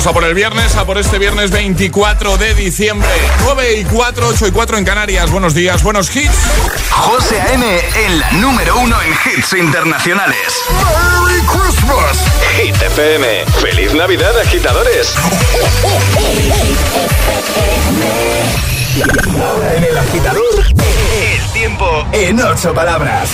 Vamos 0.00 0.12
a 0.12 0.14
por 0.14 0.24
el 0.24 0.32
viernes, 0.32 0.76
a 0.76 0.86
por 0.86 0.96
este 0.96 1.18
viernes 1.18 1.50
24 1.50 2.38
de 2.38 2.54
diciembre. 2.54 3.06
9 3.44 3.80
y 3.80 3.84
4, 3.84 4.28
8 4.28 4.46
y 4.46 4.50
4 4.50 4.78
en 4.78 4.84
Canarias. 4.86 5.30
Buenos 5.30 5.52
días, 5.52 5.82
buenos 5.82 6.16
hits. 6.16 6.38
José 6.90 7.38
A.M. 7.38 7.66
en 8.06 8.18
la 8.18 8.30
número 8.32 8.78
uno 8.78 8.96
en 9.02 9.12
hits 9.12 9.52
internacionales. 9.52 10.38
¡Merry 10.70 11.42
Christmas! 11.42 12.16
Hit 12.56 12.80
FM. 12.80 13.44
¡Feliz 13.60 13.92
Navidad, 13.92 14.38
agitadores! 14.38 15.12
Ahora 19.38 19.74
en 19.76 19.84
el 19.84 19.98
agitador, 19.98 20.64
el 20.66 21.52
tiempo 21.52 22.06
en 22.12 22.40
ocho 22.40 22.72
palabras. 22.72 23.28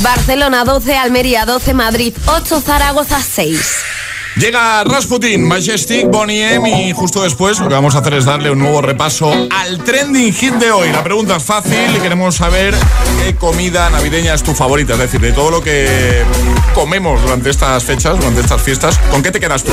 Barcelona 0.00 0.64
12, 0.64 0.96
Almería 0.96 1.46
12, 1.46 1.74
Madrid 1.74 2.12
8, 2.26 2.60
Zaragoza 2.60 3.22
6. 3.22 3.92
Llega 4.36 4.82
Rasputin, 4.84 5.46
Majestic, 5.46 6.06
Bonnie 6.08 6.54
M 6.54 6.88
y 6.88 6.92
justo 6.92 7.22
después 7.22 7.60
lo 7.60 7.68
que 7.68 7.74
vamos 7.74 7.94
a 7.94 7.98
hacer 7.98 8.14
es 8.14 8.24
darle 8.24 8.50
un 8.50 8.58
nuevo 8.58 8.80
repaso 8.80 9.30
al 9.50 9.84
trending 9.84 10.32
hit 10.32 10.54
de 10.54 10.70
hoy. 10.70 10.90
La 10.90 11.04
pregunta 11.04 11.36
es 11.36 11.44
fácil 11.44 11.94
y 11.94 12.00
queremos 12.00 12.36
saber 12.36 12.74
qué 13.22 13.34
comida 13.34 13.90
navideña 13.90 14.32
es 14.32 14.42
tu 14.42 14.54
favorita, 14.54 14.94
es 14.94 15.00
decir, 15.00 15.20
de 15.20 15.32
todo 15.32 15.50
lo 15.50 15.60
que 15.60 16.22
comemos 16.74 17.20
durante 17.20 17.50
estas 17.50 17.84
fechas, 17.84 18.16
durante 18.16 18.40
estas 18.40 18.62
fiestas, 18.62 18.98
¿con 19.10 19.22
qué 19.22 19.30
te 19.30 19.38
quedas 19.38 19.64
tú? 19.64 19.72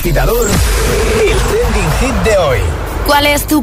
agitador 0.00 0.59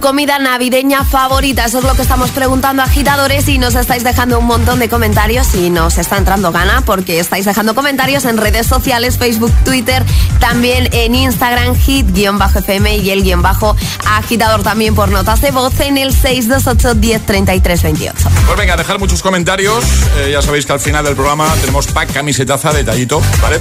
comida 0.08 0.40
navideña 0.40 1.04
favorita? 1.04 1.66
Eso 1.66 1.80
es 1.80 1.84
lo 1.84 1.94
que 1.94 2.02
estamos 2.02 2.30
preguntando 2.32 2.82
agitadores 2.82 3.48
y 3.48 3.58
nos 3.58 3.76
estáis 3.76 4.04
dejando 4.04 4.40
un 4.40 4.46
montón 4.46 4.80
de 4.80 4.90
comentarios 4.90 5.54
y 5.56 5.70
nos 5.70 5.98
está 5.98 6.18
entrando 6.18 6.52
gana 6.52 6.82
porque 6.86 7.20
estáis 7.20 7.46
dejando 7.46 7.76
comentarios 7.76 8.26
en 8.26 8.38
redes 8.38 8.68
sociales, 8.68 9.18
Facebook, 9.18 9.52
Twitter, 9.64 10.06
también 10.40 10.90
en 10.92 11.16
Instagram, 11.16 11.76
hit-fm 11.76 12.98
y 12.98 13.10
el 13.10 13.24
guion 13.24 13.42
bajo 13.42 13.76
agitador 14.06 14.64
también 14.64 14.96
por 14.96 15.10
notas 15.10 15.42
de 15.42 15.52
voz 15.52 15.80
en 15.80 15.98
el 15.98 16.14
628 16.14 16.96
10 16.96 17.26
28. 17.28 18.30
Pues 18.46 18.58
venga, 18.58 18.78
dejar 18.78 19.00
muchos 19.00 19.22
comentarios. 19.22 19.84
Eh, 20.18 20.30
ya 20.32 20.42
sabéis 20.42 20.66
que 20.66 20.74
al 20.74 20.80
final 20.80 21.04
del 21.04 21.16
programa 21.16 21.54
tenemos 21.62 21.88
pack 21.88 22.14
camisetaza 22.14 22.72
detallito, 22.72 23.22
¿vale? 23.42 23.60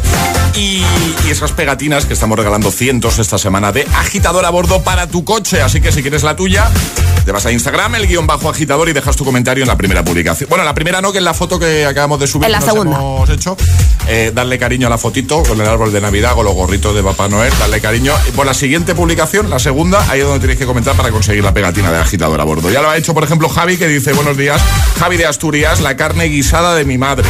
Y, 0.54 0.84
esas 1.28 1.52
pegatinas 1.52 2.06
que 2.06 2.14
estamos 2.14 2.38
regalando 2.38 2.70
cientos 2.70 3.18
esta 3.18 3.36
semana 3.36 3.72
de 3.72 3.82
agitador 3.96 4.44
a 4.44 4.50
bordo 4.50 4.82
para 4.82 5.08
tu 5.08 5.24
coche. 5.24 5.60
Que 5.80 5.92
si 5.92 6.02
quieres 6.02 6.22
la 6.22 6.36
tuya, 6.36 6.70
te 7.24 7.32
vas 7.32 7.44
a 7.44 7.52
Instagram, 7.52 7.96
el 7.96 8.06
guion 8.06 8.26
bajo 8.26 8.48
agitador 8.48 8.88
y 8.88 8.92
dejas 8.92 9.16
tu 9.16 9.24
comentario 9.24 9.64
en 9.64 9.68
la 9.68 9.76
primera 9.76 10.04
publicación. 10.04 10.48
Bueno, 10.48 10.64
la 10.64 10.74
primera 10.74 11.00
no, 11.00 11.12
que 11.12 11.18
es 11.18 11.24
la 11.24 11.34
foto 11.34 11.58
que 11.58 11.84
acabamos 11.84 12.20
de 12.20 12.26
subir. 12.26 12.46
En 12.46 12.52
la 12.52 12.60
segunda. 12.60 12.96
hemos 12.96 13.28
hecho. 13.28 13.56
Eh, 14.06 14.30
darle 14.34 14.58
cariño 14.58 14.86
a 14.86 14.90
la 14.90 14.98
fotito 14.98 15.42
con 15.42 15.60
el 15.60 15.66
árbol 15.66 15.92
de 15.92 16.00
Navidad, 16.00 16.34
con 16.34 16.44
los 16.44 16.54
gorritos 16.54 16.94
de 16.94 17.02
Papá 17.02 17.28
Noel. 17.28 17.52
Darle 17.58 17.80
cariño. 17.80 18.12
Y 18.28 18.30
por 18.30 18.46
la 18.46 18.54
siguiente 18.54 18.94
publicación, 18.94 19.50
la 19.50 19.58
segunda, 19.58 20.04
ahí 20.08 20.20
es 20.20 20.26
donde 20.26 20.40
tenéis 20.40 20.58
que 20.58 20.66
comentar 20.66 20.94
para 20.94 21.10
conseguir 21.10 21.42
la 21.42 21.52
pegatina 21.52 21.90
de 21.90 21.98
agitador 21.98 22.40
a 22.40 22.44
bordo. 22.44 22.70
Ya 22.70 22.80
lo 22.80 22.90
ha 22.90 22.96
hecho, 22.96 23.12
por 23.12 23.24
ejemplo, 23.24 23.48
Javi, 23.48 23.76
que 23.76 23.88
dice: 23.88 24.12
Buenos 24.12 24.36
días. 24.36 24.62
Javi 24.98 25.16
de 25.16 25.26
Asturias, 25.26 25.80
la 25.80 25.96
carne 25.96 26.26
guisada 26.26 26.76
de 26.76 26.84
mi 26.84 26.96
madre. 26.96 27.26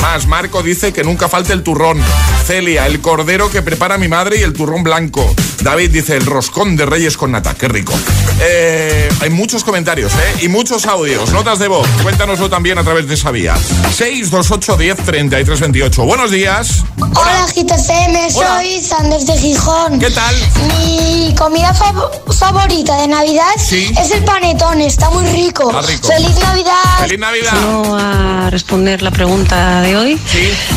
Más, 0.00 0.26
Marco 0.26 0.62
dice 0.62 0.92
que 0.92 1.04
nunca 1.04 1.28
falte 1.28 1.52
el 1.52 1.62
turrón. 1.62 2.02
Celia, 2.46 2.86
el 2.86 3.00
cordero 3.00 3.50
que 3.50 3.62
prepara 3.62 3.98
mi 3.98 4.08
madre 4.08 4.38
y 4.38 4.42
el 4.42 4.52
turrón 4.52 4.82
blanco. 4.82 5.34
David 5.62 5.90
dice 5.90 6.16
el 6.16 6.24
roscón 6.24 6.76
de 6.76 6.86
reyes 6.86 7.16
con 7.16 7.32
nata. 7.32 7.54
Qué 7.54 7.68
rico. 7.68 7.92
Eh, 8.40 9.08
hay 9.20 9.30
muchos 9.30 9.62
comentarios, 9.62 10.12
¿eh? 10.14 10.38
Y 10.42 10.48
muchos 10.48 10.86
audios. 10.86 11.30
Notas 11.32 11.58
de 11.58 11.68
voz. 11.68 11.86
Cuéntanoslo 12.02 12.48
también 12.48 12.78
a 12.78 12.82
través 12.82 13.06
de 13.08 13.14
esa 13.14 13.30
vía. 13.30 13.54
628 13.56 14.76
10 14.76 14.96
33 14.96 15.60
28. 15.60 16.04
Buenos 16.04 16.30
días. 16.30 16.84
Hola, 16.98 17.46
GTCM, 17.54 18.30
soy 18.30 18.80
Sanders 18.80 19.26
de 19.26 19.36
Gijón. 19.36 19.98
¿Qué 19.98 20.10
tal? 20.10 20.34
Mi 20.78 21.34
comida 21.36 21.74
favorita 21.74 23.00
de 23.02 23.08
Navidad 23.08 23.50
es 23.56 24.10
el 24.10 24.24
panetón, 24.24 24.80
está 24.80 25.10
muy 25.10 25.26
rico. 25.26 25.70
¡Feliz 25.82 26.38
Navidad! 26.40 26.98
¡Feliz 27.00 27.18
Navidad! 27.18 27.52
No 27.60 27.96
a 27.98 28.48
responder 28.50 29.02
la 29.02 29.10
pregunta 29.10 29.82
de 29.82 29.89
hoy. 29.96 30.18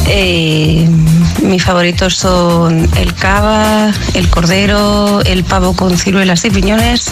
Eh, 0.08 0.88
mis 1.42 1.64
favoritos 1.64 2.16
son 2.16 2.90
el 2.98 3.14
cava, 3.14 3.92
el 4.14 4.30
cordero, 4.30 5.22
el 5.22 5.44
pavo 5.44 5.76
con 5.76 5.98
ciruelas 5.98 6.46
y 6.46 6.50
piñones 6.50 7.12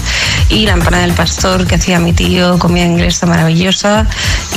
y 0.50 0.65
la 0.65 0.74
empanada 0.74 1.03
del 1.03 1.13
pastor 1.13 1.65
que 1.65 1.75
hacía 1.75 2.00
mi 2.00 2.13
tío, 2.13 2.59
comida 2.59 2.86
inglesa 2.86 3.25
maravillosa. 3.25 4.07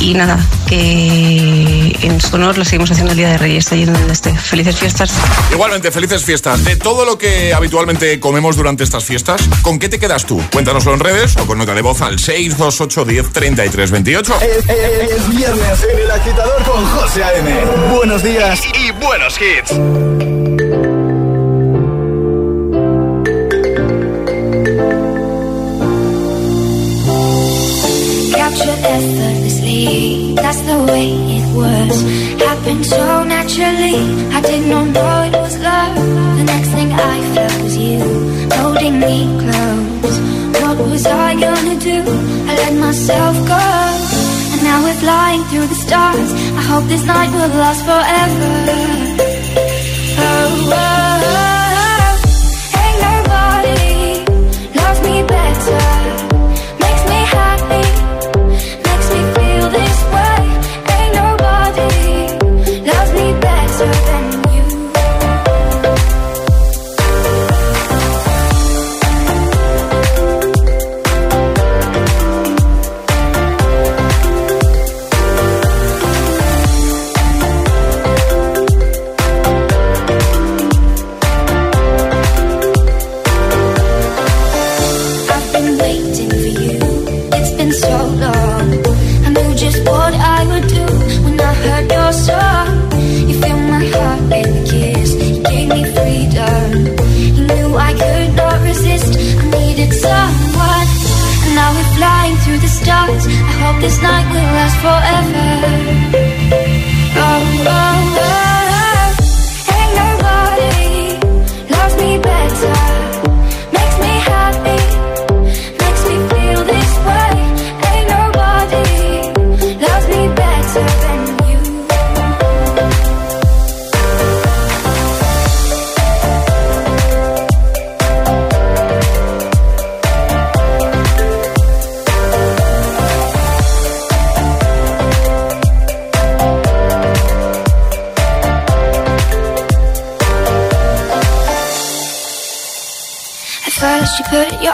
Y 0.01 0.15
nada, 0.15 0.39
que 0.67 1.97
en 2.03 2.21
su 2.21 2.35
honor 2.35 2.59
lo 2.59 2.65
seguimos 2.65 2.91
haciendo 2.91 3.13
el 3.13 3.19
Día 3.19 3.29
de 3.29 3.39
Reyes, 3.39 3.71
allí 3.73 3.85
donde 3.85 4.13
esté. 4.13 4.35
Felices 4.37 4.77
fiestas. 4.77 5.13
Igualmente, 5.53 5.91
felices 5.93 6.25
fiestas. 6.25 6.65
De 6.65 6.77
todo 6.77 7.05
lo 7.05 7.17
que 7.17 7.55
habitualmente 7.55 8.19
comemos 8.19 8.57
durante 8.57 8.85
estas 8.85 9.05
fiestas, 9.05 9.43
¿con 9.63 9.79
qué 9.79 9.89
te 9.89 9.99
quedas 9.99 10.27
tú? 10.27 10.43
Cuéntanoslo 10.53 10.95
en 10.95 11.01
redes 11.01 11.37
o 11.37 11.47
con 11.47 11.59
nota 11.59 11.75
de 11.75 11.83
voz 11.83 12.01
al 12.03 12.19
628 12.19 13.05
10 13.05 13.33
33 13.33 13.91
28. 13.91 14.35
Es, 14.41 15.29
viernes 15.29 15.87
en 15.93 15.99
el 16.01 16.11
agitador 16.11 16.63
con 16.65 16.85
José 16.87 17.25
A.M. 17.35 17.97
Buenos 17.97 18.23
días 18.23 18.63
y, 18.65 18.87
y 18.87 18.91
buenos 18.93 19.41
hits. 19.41 19.73
That's 30.37 30.61
the 30.61 30.79
way 30.93 31.09
it 31.39 31.47
was. 31.57 32.03
Happened 32.41 32.87
so 32.87 33.25
naturally. 33.25 33.97
I 34.33 34.41
did 34.41 34.67
not 34.69 34.87
know 34.89 35.23
it 35.23 35.33
was 35.33 35.59
love. 35.59 35.97
The 36.39 36.45
next 36.45 36.69
thing 36.69 36.93
I 36.93 37.21
felt 37.35 37.63
was 37.63 37.77
you 37.77 37.99
holding 38.55 39.01
me 39.01 39.27
close. 39.43 40.19
What 40.63 40.79
was 40.87 41.07
I 41.07 41.35
gonna 41.35 41.77
do? 41.81 42.03
I 42.49 42.55
let 42.57 42.75
myself 42.75 43.49
go. 43.49 44.14
Now 44.65 44.83
we're 44.83 45.01
flying 45.07 45.43
through 45.45 45.67
the 45.67 45.81
stars. 45.87 46.31
I 46.61 46.63
hope 46.71 46.85
this 46.89 47.05
night 47.05 47.31
will 47.37 47.53
last 47.63 47.83
forever. 47.85 48.51
oh. 50.19 50.73
oh, 50.73 50.73
oh. 50.73 51.21
oh. 51.23 51.45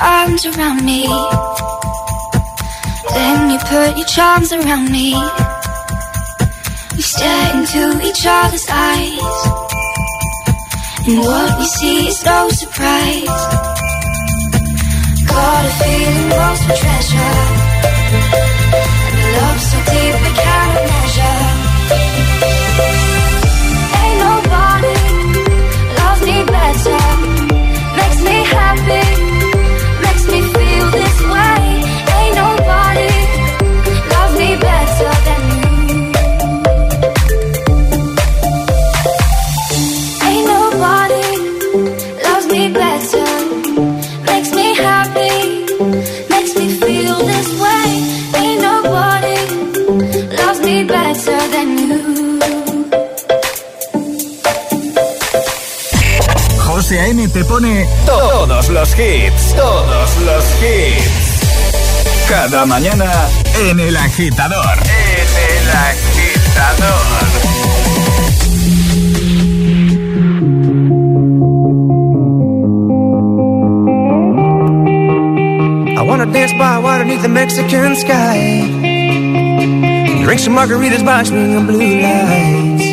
Arms 0.01 0.45
around 0.45 0.85
me. 0.85 1.07
Then 3.15 3.51
you 3.51 3.59
put 3.59 3.97
your 3.97 4.07
charms 4.07 4.53
around 4.53 4.91
me. 4.91 5.15
We 6.95 7.03
stare 7.03 7.57
into 7.57 8.01
each 8.09 8.25
other's 8.27 8.67
eyes. 8.69 9.37
And 11.07 11.19
what 11.21 11.59
we 11.59 11.65
see 11.65 12.09
is 12.09 12.25
no 12.25 12.49
surprise. 12.51 13.41
Got 15.27 15.65
a 15.65 15.73
feeling 15.81 16.29
lost 16.31 16.63
for 16.67 16.77
treasure. 16.83 17.37
Love 19.37 19.61
so 19.71 19.79
deep 19.91 20.15
we 20.25 20.31
can't 20.43 20.80
Te 57.29 57.45
pone 57.45 57.87
todos 58.07 58.71
los 58.71 58.99
hits, 58.99 59.55
todos 59.55 60.17
los 60.21 60.45
hits. 60.63 62.27
Cada 62.27 62.65
mañana 62.65 63.13
en 63.61 63.79
el 63.79 63.95
agitador. 63.95 64.65
En 64.65 65.29
el 65.53 65.71
agitador. 65.77 67.07
I 75.99 76.03
wanna 76.03 76.25
dance 76.33 76.55
by 76.55 76.79
water 76.79 77.05
beneath 77.05 77.23
the 77.23 77.29
Mexican 77.29 77.97
sky. 77.97 78.63
Drink 80.25 80.41
some 80.41 80.55
margaritas 80.55 81.05
by 81.05 81.23
swinging 81.25 81.67
blue 81.67 82.01
lights. 82.01 82.87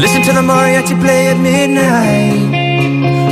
Listen 0.00 0.22
to 0.22 0.32
the 0.32 0.40
mariachi 0.40 0.98
play 0.98 1.28
at 1.28 1.36
midnight. 1.38 2.55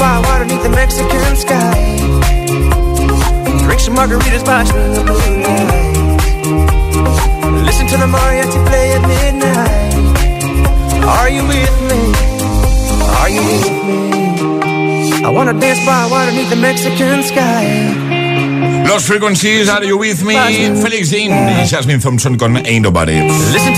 By 0.00 0.18
water 0.18 0.46
beneath 0.46 0.62
the 0.62 0.70
Mexican 0.70 1.36
sky. 1.36 1.98
Drink 3.64 3.80
some 3.80 3.94
margaritas 3.94 4.44
by 4.44 4.64
swinging 4.64 5.04
blue 5.04 5.36
lights. 5.44 6.24
Listen 7.68 7.86
to 7.92 7.96
the 8.02 8.08
mariachi 8.14 8.60
play 8.68 8.86
at 8.96 9.02
midnight. 9.12 9.94
Are 11.04 11.28
you 11.28 11.42
with 11.46 11.76
me? 11.90 12.02
Are 13.20 13.28
you 13.28 13.42
with 13.50 13.68
me? 13.88 14.00
I 15.22 15.28
wanna 15.28 15.52
dance 15.52 15.84
by 15.84 16.08
water 16.10 16.30
beneath 16.30 16.48
the 16.48 16.56
Mexican 16.56 17.22
sky. 17.22 18.79
Los 18.90 19.04
Frequencies, 19.04 19.68
Are 19.68 19.86
You 19.86 19.96
With 19.98 20.22
Me, 20.22 20.34
Felix 20.82 21.10
Jean 21.10 21.60
y 21.62 21.68
Jasmine 21.68 22.00
Thompson 22.00 22.36
con 22.36 22.56
Ain't 22.56 22.82
Nobody. 22.82 23.20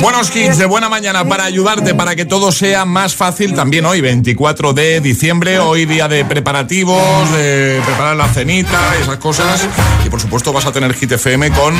Buenos 0.01 0.31
kids 0.31 0.57
de 0.57 0.65
buena 0.65 0.89
mañana 0.89 1.23
para 1.29 1.45
ayudarte 1.45 1.95
para 1.95 2.17
que 2.17 2.25
todo 2.25 2.51
sea 2.51 2.87
más 2.87 3.15
fácil 3.15 3.53
también 3.53 3.85
hoy, 3.85 4.01
24 4.01 4.73
de 4.73 5.03
diciembre, 5.03 5.59
hoy 5.59 5.85
día 5.85 6.09
de 6.09 6.25
preparativos, 6.25 7.31
de 7.33 7.83
preparar 7.85 8.17
la 8.17 8.27
cenita, 8.29 8.81
esas 9.03 9.19
cosas. 9.19 9.69
Y 10.07 10.09
por 10.09 10.19
supuesto 10.19 10.51
vas 10.51 10.65
a 10.65 10.73
tener 10.73 10.95
Hit 10.95 11.13
FM 11.13 11.51
con 11.51 11.75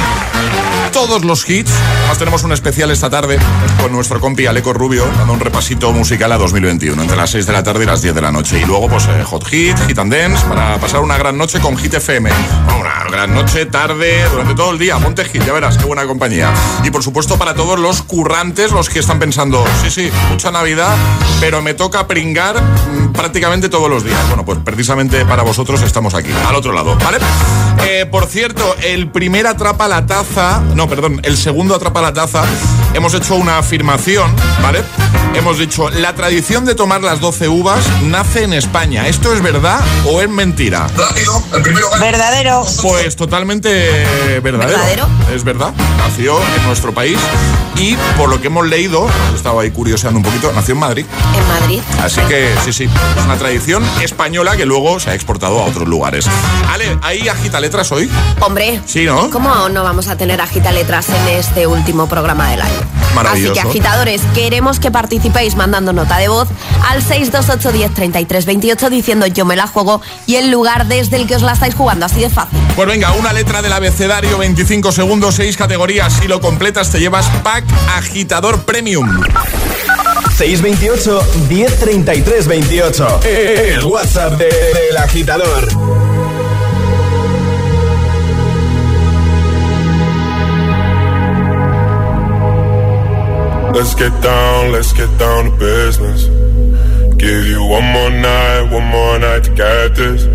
todos 0.93 1.25
los 1.25 1.49
hits. 1.49 1.73
Además 2.01 2.19
tenemos 2.19 2.43
un 2.45 2.53
especial 2.53 2.91
esta 2.91 3.09
tarde 3.09 3.39
con 3.81 3.93
nuestro 3.93 4.21
compi 4.21 4.45
Aleco 4.47 4.75
Rubio, 4.75 5.07
dando 5.17 5.33
un 5.33 5.41
repasito 5.41 5.91
musical 5.93 6.31
a 6.33 6.37
2021, 6.37 7.01
entre 7.01 7.17
las 7.17 7.31
6 7.31 7.47
de 7.47 7.53
la 7.53 7.63
tarde 7.63 7.85
y 7.85 7.87
las 7.87 8.03
10 8.03 8.15
de 8.15 8.21
la 8.21 8.31
noche. 8.31 8.61
Y 8.61 8.67
luego 8.67 8.89
pues 8.89 9.07
eh, 9.07 9.25
Hot 9.25 9.47
Hit, 9.47 9.79
Hit 9.87 9.99
and 9.99 10.13
Dance, 10.13 10.45
para 10.47 10.79
pasar 10.79 11.01
una 11.01 11.17
gran 11.17 11.39
noche 11.39 11.61
con 11.61 11.79
Hit 11.79 11.95
FM. 11.95 12.31
Una 12.79 13.05
gran 13.11 13.22
noche, 13.27 13.67
tarde, 13.67 14.25
durante 14.31 14.55
todo 14.55 14.73
el 14.73 14.79
día. 14.79 14.99
Ponte 14.99 15.25
Hit, 15.25 15.45
ya 15.45 15.53
verás, 15.53 15.79
qué 15.79 15.85
buena 15.85 16.07
compañía. 16.07 16.53
Y 16.85 16.91
por 16.91 17.03
supuesto 17.03 17.39
para 17.39 17.55
todos 17.55 17.79
los 17.79 18.03
currantes, 18.03 18.73
los 18.73 18.89
que 18.89 18.99
están 18.99 19.19
pensando, 19.19 19.65
sí, 19.83 19.91
sí, 19.91 20.11
mucha 20.31 20.51
Navidad, 20.51 20.97
pero 21.41 21.63
me 21.63 21.75
toca 21.75 22.07
pringar 22.07 22.61
mm, 22.61 23.13
prácticamente 23.13 23.69
todos 23.69 23.91
los 23.91 24.05
días. 24.05 24.21
Bueno, 24.29 24.45
pues 24.45 24.59
precisamente 24.65 25.25
para 25.25 25.43
vosotros 25.43 25.83
estamos 25.83 26.15
aquí, 26.15 26.31
al 26.47 26.55
otro 26.55 26.73
lado, 26.73 26.97
¿vale? 26.97 27.19
Eh, 27.87 28.07
por 28.07 28.27
cierto, 28.27 28.77
el 28.83 29.11
primer 29.11 29.47
atrapa 29.47 29.89
la 29.89 30.07
taza, 30.07 30.61
no, 30.75 30.89
perdón, 30.89 31.21
el 31.25 31.37
segundo 31.37 31.75
atrapa 31.75 32.01
la 32.01 32.13
taza, 32.13 32.45
hemos 32.95 33.15
hecho 33.15 33.35
una 33.37 33.59
afirmación, 33.59 34.35
¿vale? 34.63 34.83
Hemos 35.35 35.59
dicho, 35.59 35.91
la 35.91 36.15
tradición 36.15 36.65
de 36.65 36.75
tomar 36.75 37.03
las 37.03 37.21
12 37.21 37.49
uvas 37.49 37.85
nace 38.03 38.45
en 38.45 38.53
España. 38.53 39.09
¿Esto 39.09 39.33
es 39.33 39.43
verdad 39.43 39.81
o 40.07 40.21
es 40.21 40.29
mentira? 40.29 40.89
Rápido, 40.97 41.43
el 41.55 41.63
primero 41.63 41.91
gana. 41.91 42.05
Verdadero. 42.05 42.67
Pues 42.83 43.17
totalmente 43.17 43.69
verdadero. 44.43 44.79
¿Verdadero? 44.79 45.09
Es 45.35 45.43
verdad. 45.43 45.73
Nació 45.99 46.39
en 46.39 46.67
nuestro 46.67 46.93
país 46.93 47.19
y 47.77 47.97
por 48.17 48.29
lo 48.29 48.41
que 48.41 48.49
hemos 48.49 48.67
leído, 48.67 49.07
estaba 49.35 49.63
ahí 49.63 49.71
curioseando 49.71 50.19
un 50.19 50.25
poquito, 50.25 50.53
nació 50.53 50.75
en 50.75 50.81
Madrid. 50.81 51.07
En 51.37 51.49
Madrid. 51.49 51.81
Así 52.03 52.21
que 52.23 52.55
sí, 52.65 52.73
sí, 52.73 52.85
es 52.85 53.25
una 53.25 53.37
tradición 53.37 53.85
española 54.03 54.57
que 54.57 54.67
luego 54.67 55.01
se 55.01 55.11
ha 55.11 55.15
exportado 55.15 55.61
a 55.61 55.65
otros 55.65 55.89
lugares. 55.89 56.27
Ale, 56.69 56.99
¿hay 57.03 57.29
agita 57.29 57.61
letras 57.61 57.91
hoy? 57.93 58.11
Hombre. 58.41 58.81
Sí, 58.87 59.05
¿no? 59.05 59.31
¿Cómo 59.31 59.69
no 59.69 59.83
vamos 59.83 60.09
a 60.09 60.17
tener 60.17 60.41
agita 60.41 60.73
letras 60.73 61.09
en 61.09 61.29
este 61.37 61.67
último 61.67 62.09
programa 62.09 62.51
del 62.51 62.63
año? 62.63 62.81
Maravilloso. 63.15 63.53
Así 63.53 63.63
que 63.63 63.69
agitadores, 63.69 64.23
queremos 64.35 64.81
que 64.81 64.91
participéis 64.91 65.57
mandando 65.57 65.93
nota 65.93 66.19
de 66.19 66.29
voz 66.29 66.49
al 66.89 67.03
628 67.03 67.73
10 67.73 67.95
33 67.95 68.47
28 68.47 68.91
diciendo 68.91 69.27
yo 69.27 69.45
me 69.45 69.57
la 69.57 69.67
juego 69.67 70.01
y 70.27 70.37
el 70.37 70.51
lugar 70.51 70.87
desde 70.87 71.17
el 71.17 71.27
que 71.27 71.37
os 71.37 71.43
la 71.43 71.53
estáis 71.53 71.75
jugando, 71.75 72.07
así 72.07 72.21
de 72.21 72.31
fácil. 72.31 72.59
Pues 72.75 72.89
venga, 72.89 73.13
una 73.13 73.33
letra 73.33 73.61
del 73.63 73.73
abecedario, 73.73 74.39
25 74.39 74.93
segundos, 74.93 75.35
6 75.35 75.57
categorías. 75.57 76.13
Si 76.15 76.29
lo 76.29 76.41
completas, 76.41 76.91
te 76.91 77.01
llevas 77.01 77.29
pack 77.43 77.62
agitador 77.97 78.59
premium. 78.65 79.09
628 80.37 81.23
1033 81.49 82.43
28. 82.43 83.01
El 83.77 83.85
WhatsApp 83.87 84.37
de- 84.39 84.49
del 84.49 84.97
agitador. 84.97 85.69
Let's 93.75 93.95
get 93.95 94.13
down, 94.23 94.71
let's 94.71 94.93
get 94.93 95.09
down 95.19 95.47
to 95.47 95.57
business. 95.57 96.25
Give 97.17 97.47
you 97.47 97.65
one 97.65 97.85
more 97.97 98.11
night, 98.11 98.71
one 98.71 98.85
more 98.87 99.19
night 99.19 99.45
to 99.45 99.55
get 99.55 99.97
this. 99.97 100.27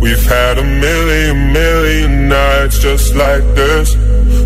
We've 0.00 0.24
had 0.24 0.58
a 0.58 0.64
million, 0.64 1.52
million 1.52 2.28
nights 2.28 2.80
just 2.80 3.14
like 3.14 3.44
this. 3.54 3.94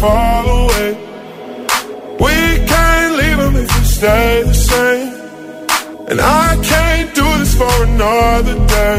fall 0.00 0.46
away. 0.64 0.90
We 2.24 2.36
can't 2.72 3.12
leave 3.20 3.38
them 3.44 3.54
if 3.62 3.68
we 3.76 3.84
stay 3.84 4.42
the 4.42 4.54
same. 4.54 5.12
And 6.08 6.18
I 6.20 6.48
can't 6.70 7.14
do 7.14 7.26
this 7.40 7.54
for 7.60 7.74
another 7.84 8.56
day. 8.66 8.98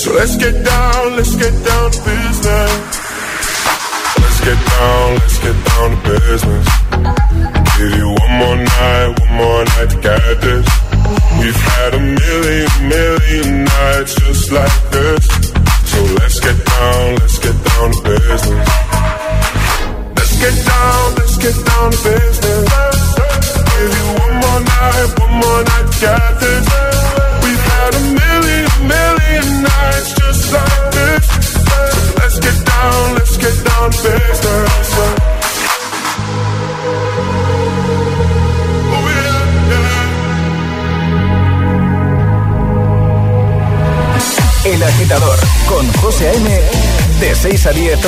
So 0.00 0.14
let's 0.14 0.36
get 0.36 0.54
down, 0.64 1.16
let's 1.16 1.34
get 1.34 1.54
down 1.68 1.90
to 1.90 2.00
business. 2.10 2.72
Let's 4.22 4.40
get 4.48 4.60
down, 4.78 5.06
let's 5.18 5.38
get 5.46 5.56
down 5.70 5.87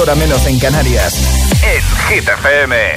hora 0.00 0.14
menos 0.14 0.46
en 0.46 0.58
Canarias. 0.58 1.60
En 1.62 1.82
Hit 2.08 2.26
FM. 2.26 2.94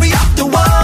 hurry 0.00 0.12
up 0.12 0.36
the 0.36 0.46
world. 0.46 0.79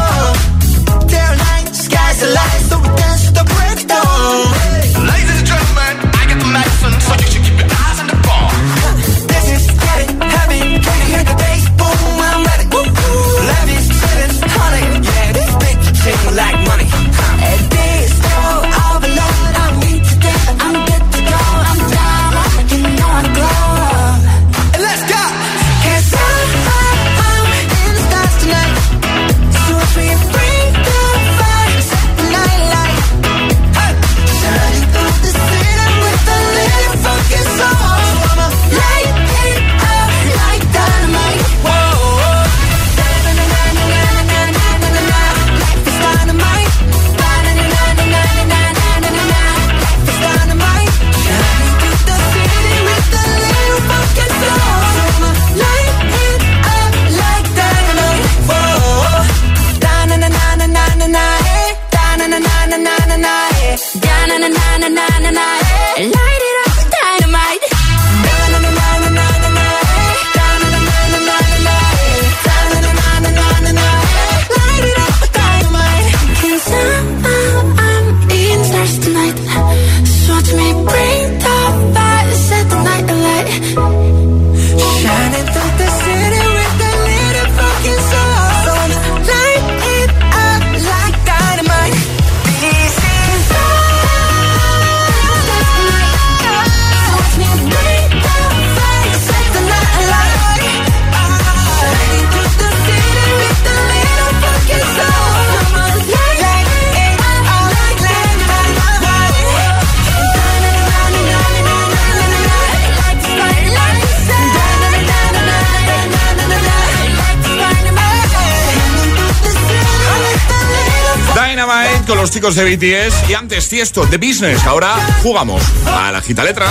Con 122.07 122.19
los 122.19 122.31
chicos 122.31 122.55
de 122.55 122.65
BTS 122.65 123.31
y 123.31 123.35
antes 123.35 123.69
Tiesto 123.69 124.07
de 124.07 124.17
Business. 124.19 124.65
Ahora 124.65 124.95
jugamos 125.23 125.63
a 125.87 126.13
la 126.13 126.21
gita 126.21 126.45
letras. 126.45 126.71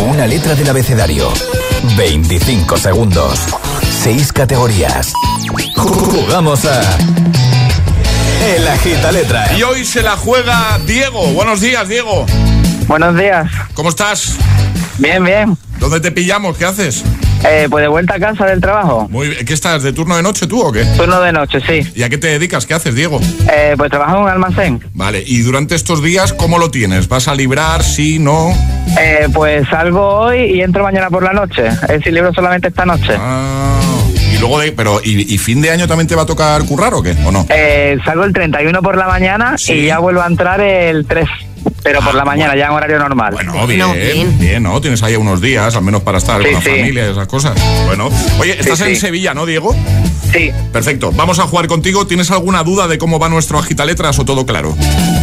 Una 0.00 0.26
letra 0.26 0.54
del 0.54 0.68
abecedario. 0.68 1.32
25 1.96 2.76
segundos. 2.76 3.38
6 4.02 4.32
categorías. 4.32 5.12
Jugamos 5.76 6.64
a. 6.64 6.80
El 8.46 8.66
agita 8.66 9.12
letra. 9.12 9.56
Y 9.56 9.62
hoy 9.62 9.84
se 9.84 10.02
la 10.02 10.16
juega 10.16 10.78
Diego. 10.86 11.26
Buenos 11.28 11.60
días, 11.60 11.88
Diego. 11.88 12.26
Buenos 12.86 13.16
días. 13.16 13.50
¿Cómo 13.74 13.90
estás? 13.90 14.36
Bien, 14.98 15.22
bien. 15.22 15.56
¿Dónde 15.78 16.00
te 16.00 16.10
pillamos? 16.10 16.56
¿Qué 16.56 16.64
haces? 16.64 17.04
Eh, 17.44 17.66
pues 17.70 17.82
de 17.82 17.88
vuelta 17.88 18.14
a 18.14 18.18
casa 18.20 18.46
del 18.46 18.60
trabajo. 18.60 19.08
Muy 19.10 19.28
bien. 19.28 19.44
¿Qué 19.44 19.54
estás? 19.54 19.82
¿De 19.82 19.92
turno 19.92 20.16
de 20.16 20.22
noche 20.22 20.46
tú 20.46 20.60
o 20.60 20.72
qué? 20.72 20.84
Turno 20.96 21.20
de 21.20 21.32
noche, 21.32 21.60
sí. 21.60 21.90
¿Y 21.94 22.02
a 22.02 22.08
qué 22.08 22.18
te 22.18 22.28
dedicas? 22.28 22.66
¿Qué 22.66 22.74
haces, 22.74 22.94
Diego? 22.94 23.20
Eh, 23.52 23.74
pues 23.76 23.90
trabajo 23.90 24.16
en 24.16 24.22
un 24.22 24.28
almacén. 24.28 24.80
Vale. 24.92 25.22
¿Y 25.26 25.40
durante 25.40 25.74
estos 25.74 26.02
días 26.02 26.32
cómo 26.32 26.58
lo 26.58 26.70
tienes? 26.70 27.08
¿Vas 27.08 27.28
a 27.28 27.34
librar? 27.34 27.82
¿Sí? 27.82 28.18
¿No? 28.18 28.52
Eh, 28.98 29.28
pues 29.32 29.68
salgo 29.68 30.00
hoy 30.00 30.38
y 30.38 30.60
entro 30.62 30.82
mañana 30.82 31.10
por 31.10 31.22
la 31.22 31.32
noche. 31.32 31.66
Es 31.66 31.88
decir, 31.88 32.12
libro 32.12 32.32
solamente 32.34 32.68
esta 32.68 32.84
noche. 32.84 33.14
Ah. 33.16 33.80
Y 34.32 34.38
luego 34.38 34.58
de, 34.58 34.72
pero 34.72 35.00
¿y, 35.02 35.38
fin 35.38 35.62
de 35.62 35.70
año 35.70 35.88
también 35.88 36.06
te 36.06 36.14
va 36.14 36.22
a 36.22 36.26
tocar 36.26 36.62
currar 36.64 36.92
o 36.94 37.02
qué? 37.02 37.16
¿O 37.24 37.32
no? 37.32 37.46
Eh, 37.48 37.98
salgo 38.04 38.24
el 38.24 38.32
31 38.32 38.82
por 38.82 38.96
la 38.96 39.06
mañana 39.06 39.56
y 39.66 39.86
ya 39.86 39.98
vuelvo 40.00 40.20
a 40.20 40.26
entrar 40.26 40.60
el 40.60 41.06
3 41.06 41.28
pero 41.82 42.00
por 42.00 42.14
la 42.14 42.22
ah, 42.22 42.24
mañana, 42.24 42.56
ya 42.56 42.66
en 42.66 42.72
horario 42.72 42.98
normal. 42.98 43.32
Bueno, 43.32 43.66
bien, 43.66 44.38
bien, 44.38 44.62
¿no? 44.62 44.80
Tienes 44.80 45.02
ahí 45.02 45.16
unos 45.16 45.40
días, 45.40 45.74
al 45.76 45.82
menos 45.82 46.02
para 46.02 46.18
estar 46.18 46.40
con 46.42 46.52
la 46.52 46.60
familia 46.60 47.08
y 47.08 47.10
esas 47.10 47.28
cosas. 47.28 47.54
Bueno, 47.86 48.10
oye, 48.38 48.58
estás 48.58 48.80
en 48.80 48.96
Sevilla, 48.96 49.34
¿no, 49.34 49.46
Diego? 49.46 49.74
Sí. 50.32 50.50
Perfecto, 50.72 51.12
vamos 51.12 51.38
a 51.38 51.44
jugar 51.44 51.66
contigo. 51.68 52.06
¿Tienes 52.06 52.30
alguna 52.30 52.62
duda 52.62 52.86
de 52.88 52.98
cómo 52.98 53.18
va 53.18 53.28
nuestro 53.28 53.58
agita 53.58 53.84
letras 53.84 54.18
o 54.18 54.24
todo 54.24 54.44
claro? 54.44 54.76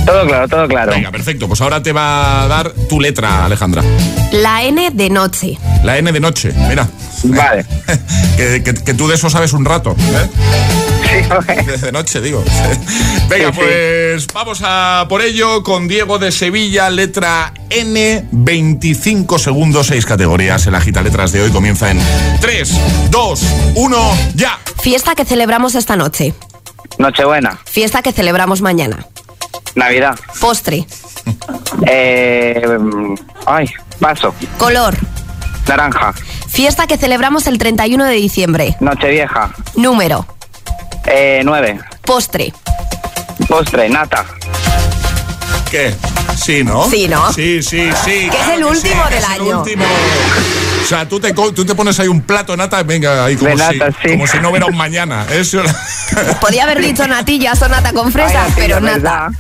Todo 0.06 0.26
claro, 0.28 0.48
todo 0.48 0.68
claro. 0.68 0.92
Venga, 0.92 1.12
perfecto. 1.12 1.48
Pues 1.48 1.62
ahora 1.62 1.82
te 1.84 1.92
va 1.92 2.44
a 2.44 2.48
dar 2.48 2.72
tu 2.90 3.00
letra, 3.00 3.46
Alejandra. 3.46 3.84
La 4.32 4.64
N 4.64 4.92
de 4.92 5.10
noche. 5.10 5.58
La 5.84 5.98
N 5.98 6.12
de 6.12 6.20
noche, 6.20 6.54
mira. 6.68 6.88
Vale. 7.24 7.66
que, 8.38 8.94
tú 8.94 9.08
de 9.08 9.16
eso 9.16 9.30
sabes 9.30 9.54
un 9.54 9.66
rato. 9.66 9.96
¿eh? 9.98 11.05
de 11.82 11.92
noche, 11.92 12.22
digo. 12.22 12.44
Venga, 13.30 13.52
pues 13.52 14.28
vamos 14.34 14.62
a 14.64 15.06
por 15.10 15.22
ello 15.22 15.64
con 15.64 15.88
Diego 15.88 16.20
de 16.20 16.32
Sevilla, 16.32 16.90
letra 16.90 17.54
N, 17.70 18.28
25 18.32 19.40
segundos, 19.40 19.88
6 19.88 20.06
categorías. 20.06 20.66
El 20.68 20.76
agita 20.76 21.02
letras 21.02 21.32
de 21.32 21.42
hoy 21.42 21.52
comienza 21.52 21.92
en 21.92 22.00
3, 22.42 23.10
2, 23.12 23.42
1, 23.76 24.18
ya. 24.36 24.60
Fiesta 24.82 25.16
que 25.16 25.26
celebramos 25.26 25.76
esta 25.76 25.96
noche. 25.96 26.34
Nochebuena. 26.98 27.60
Fiesta 27.66 28.02
que 28.02 28.12
celebramos 28.12 28.62
mañana. 28.62 29.06
Navidad. 29.76 30.20
Postre. 30.40 30.86
Eh, 31.88 32.78
ay, 33.48 33.68
paso. 34.00 34.34
Color. 34.60 34.96
Naranja. 35.68 36.14
Fiesta 36.48 36.86
que 36.86 36.98
celebramos 36.98 37.48
el 37.48 37.58
31 37.58 38.06
de 38.06 38.14
diciembre. 38.14 38.78
Nochevieja. 38.80 39.52
Número. 39.76 40.26
Eh, 41.08 41.42
nueve. 41.44 41.80
Postre. 42.02 42.54
Postre, 43.48 43.90
nata. 43.90 44.26
¿Qué? 45.70 45.94
Sí, 46.36 46.64
¿no? 46.64 46.90
Sí, 46.90 47.08
¿no? 47.08 47.32
Sí, 47.34 47.62
sí, 47.64 47.90
sí. 48.04 48.30
Que 48.30 48.38
es 48.40 48.48
el 48.56 48.64
último 48.64 49.04
del 49.10 49.24
año. 49.24 49.62
O 49.62 50.88
sea, 50.88 51.08
tú 51.08 51.20
te, 51.20 51.34
tú 51.34 51.66
te 51.66 51.74
pones 51.74 52.00
ahí 52.00 52.08
un 52.08 52.22
plato 52.22 52.54
de 52.54 52.58
nata, 52.58 52.84
venga, 52.84 53.26
ahí 53.26 53.36
como, 53.36 53.58
si, 53.58 54.10
como 54.10 54.28
si 54.28 54.38
no 54.40 54.50
hubiera 54.50 54.68
un 54.68 54.78
mañana. 54.78 55.26
Eso... 55.32 55.64
Podía 56.40 56.64
haber 56.64 56.82
dicho 56.82 57.08
natillas 57.08 57.62
o 57.62 57.68
nata 57.68 57.94
con 57.94 58.12
fresa, 58.12 58.48
pero 58.56 58.80
nada. 58.80 59.32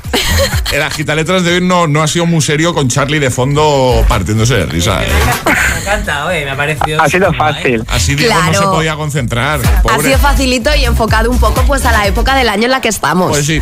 El 0.71 0.81
agitaletras 0.81 1.43
de 1.43 1.55
hoy 1.55 1.61
no, 1.61 1.87
no 1.87 2.03
ha 2.03 2.07
sido 2.07 2.25
muy 2.25 2.41
serio 2.41 2.73
con 2.73 2.87
Charlie 2.89 3.19
de 3.19 3.29
fondo 3.29 4.03
partiéndose 4.07 4.55
de 4.55 4.65
risa. 4.65 5.03
¿eh? 5.03 5.07
Me 5.45 5.81
encanta, 5.81 6.25
oye, 6.25 6.45
me 6.45 6.51
ha 6.51 6.57
parecido. 6.57 7.01
Ha 7.01 7.09
sido 7.09 7.33
fácil. 7.33 7.83
Así 7.87 8.15
Diego 8.15 8.35
no 8.43 8.53
se 8.53 8.63
podía 8.63 8.95
concentrar. 8.95 9.61
Ha 9.89 9.99
sido 9.99 10.17
facilito 10.17 10.73
y 10.75 10.85
enfocado 10.85 11.29
un 11.29 11.39
poco 11.39 11.63
pues 11.67 11.85
a 11.85 11.91
la 11.91 12.07
época 12.07 12.35
del 12.35 12.49
año 12.49 12.65
en 12.65 12.71
la 12.71 12.81
que 12.81 12.89
estamos. 12.89 13.29
Pues 13.29 13.45
sí. 13.45 13.61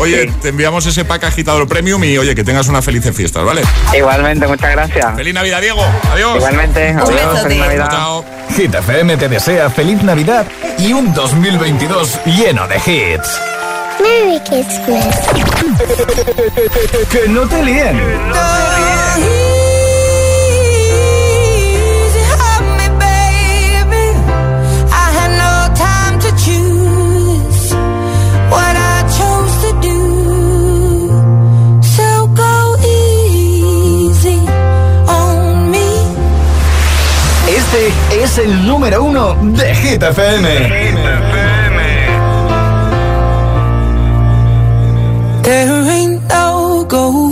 Oye, 0.00 0.32
te 0.42 0.48
enviamos 0.48 0.86
ese 0.86 1.04
pack 1.04 1.24
agitador 1.24 1.68
premium 1.68 2.02
y 2.04 2.18
oye, 2.18 2.34
que 2.34 2.44
tengas 2.44 2.68
una 2.68 2.82
feliz 2.82 3.04
fiesta, 3.14 3.42
¿vale? 3.42 3.62
Igualmente, 3.96 4.46
muchas 4.46 4.70
gracias. 4.72 5.16
Feliz 5.16 5.34
Navidad, 5.34 5.60
Diego. 5.60 5.84
Adiós. 6.12 6.36
Igualmente. 6.36 6.88
Adiós, 6.90 7.42
feliz 7.42 7.58
Navidad. 7.58 7.90
Chao. 7.90 8.24
Hit 8.56 8.74
FM 8.74 9.16
te 9.16 9.28
desea 9.28 9.70
feliz 9.70 10.02
Navidad 10.02 10.46
y 10.78 10.92
un 10.92 11.12
2022 11.14 12.20
lleno 12.26 12.66
de 12.66 12.76
hits. 12.76 13.38
Merry 14.00 14.40
Christmas. 14.40 15.28
que 17.10 17.28
no 17.28 17.48
te 17.48 17.64
líen. 17.64 17.96
Este 37.48 38.24
es 38.24 38.38
el 38.38 38.66
número 38.66 39.02
uno 39.02 39.34
de 39.40 39.74
Hit 39.74 40.02
FM. 40.02 41.17
No 46.90 47.27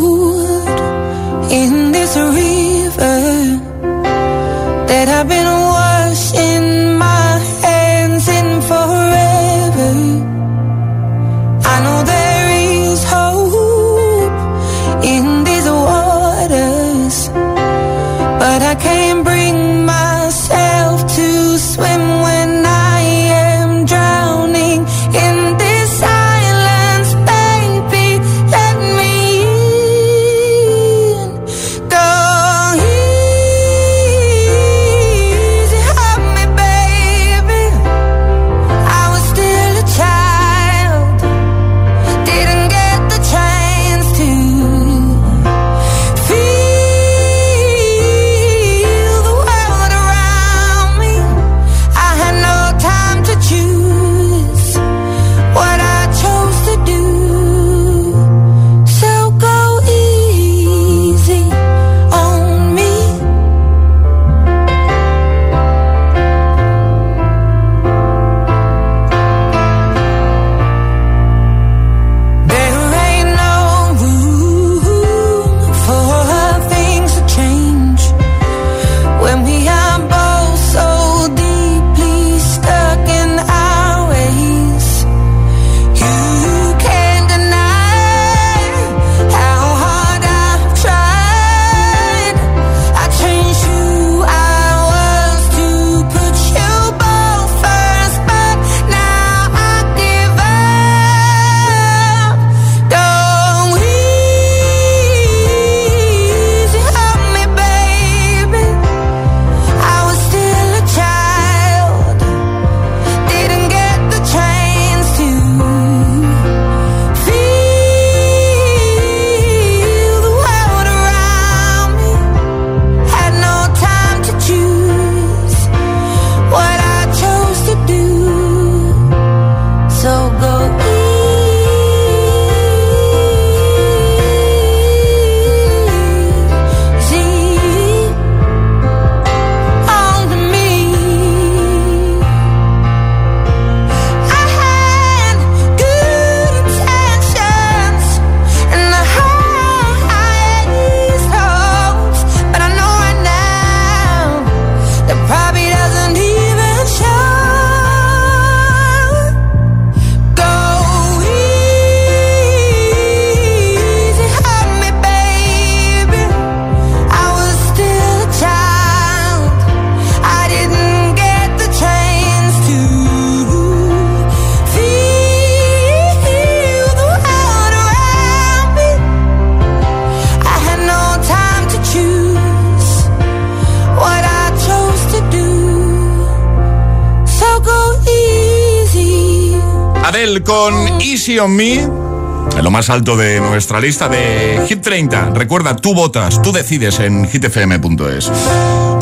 Easy 191.26 191.40
on 191.40 191.56
Me. 191.56 191.72
En 191.80 192.62
lo 192.62 192.70
más 192.70 192.88
alto 192.88 193.16
de 193.16 193.40
nuestra 193.40 193.80
lista 193.80 194.08
de 194.08 194.64
Hit 194.68 194.80
30. 194.80 195.30
Recuerda, 195.30 195.74
tú 195.74 195.92
votas, 195.92 196.40
tú 196.40 196.52
decides 196.52 197.00
en 197.00 197.26
hitfm.es. 197.28 198.30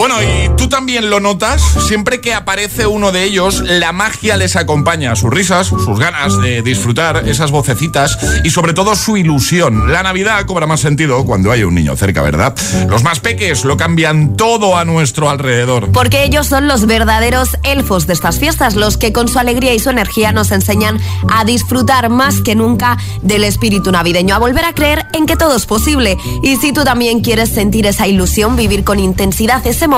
Bueno, 0.07 0.23
y 0.23 0.51
tú 0.59 0.69
también 0.69 1.09
lo 1.09 1.19
notas, 1.19 1.63
siempre 1.89 2.21
que 2.21 2.35
aparece 2.35 2.87
uno 2.87 3.11
de 3.11 3.25
ellos, 3.25 3.63
la 3.63 3.91
magia 3.93 4.37
les 4.37 4.55
acompaña, 4.55 5.17
sus 5.17 5.31
risas, 5.31 5.69
sus 5.69 5.99
ganas 5.99 6.39
de 6.43 6.61
disfrutar, 6.61 7.27
esas 7.27 7.51
vocecitas 7.51 8.19
y 8.45 8.51
sobre 8.51 8.75
todo 8.75 8.97
su 8.97 9.17
ilusión. 9.17 9.91
La 9.91 10.03
Navidad 10.03 10.45
cobra 10.45 10.67
más 10.67 10.81
sentido 10.81 11.25
cuando 11.25 11.51
hay 11.51 11.65
un 11.65 11.75
niño 11.75 11.97
cerca, 11.97 12.21
¿verdad? 12.21 12.55
Los 12.91 13.03
más 13.03 13.21
peques 13.21 13.65
lo 13.65 13.79
cambian 13.79 14.37
todo 14.37 14.77
a 14.77 14.85
nuestro 14.85 15.31
alrededor. 15.31 15.91
Porque 15.91 16.25
ellos 16.25 16.49
son 16.49 16.69
los 16.69 16.85
verdaderos 16.85 17.57
elfos 17.63 18.07
de 18.07 18.13
estas 18.13 18.39
fiestas, 18.39 18.75
los 18.75 18.99
que 18.99 19.11
con 19.11 19.27
su 19.29 19.39
alegría 19.39 19.73
y 19.73 19.79
su 19.79 19.89
energía 19.89 20.33
nos 20.33 20.53
enseñan 20.53 21.01
a 21.31 21.47
disfrutar 21.47 22.11
más 22.11 22.43
que 22.43 22.55
nunca 22.55 22.99
del 23.23 23.43
espíritu 23.43 23.91
navideño, 23.91 24.35
a 24.35 24.39
volver 24.39 24.67
a 24.67 24.75
creer 24.75 25.07
en 25.15 25.25
que 25.25 25.37
todo 25.37 25.57
es 25.57 25.65
posible. 25.65 26.19
Y 26.43 26.57
si 26.57 26.75
tú 26.75 26.85
también 26.85 27.23
quieres 27.23 27.49
sentir 27.49 27.87
esa 27.87 28.07
ilusión, 28.07 28.55
vivir 28.55 28.85
con 28.85 29.01
intensidad 29.01 29.67
ese 29.67 29.89
momento 29.89 29.94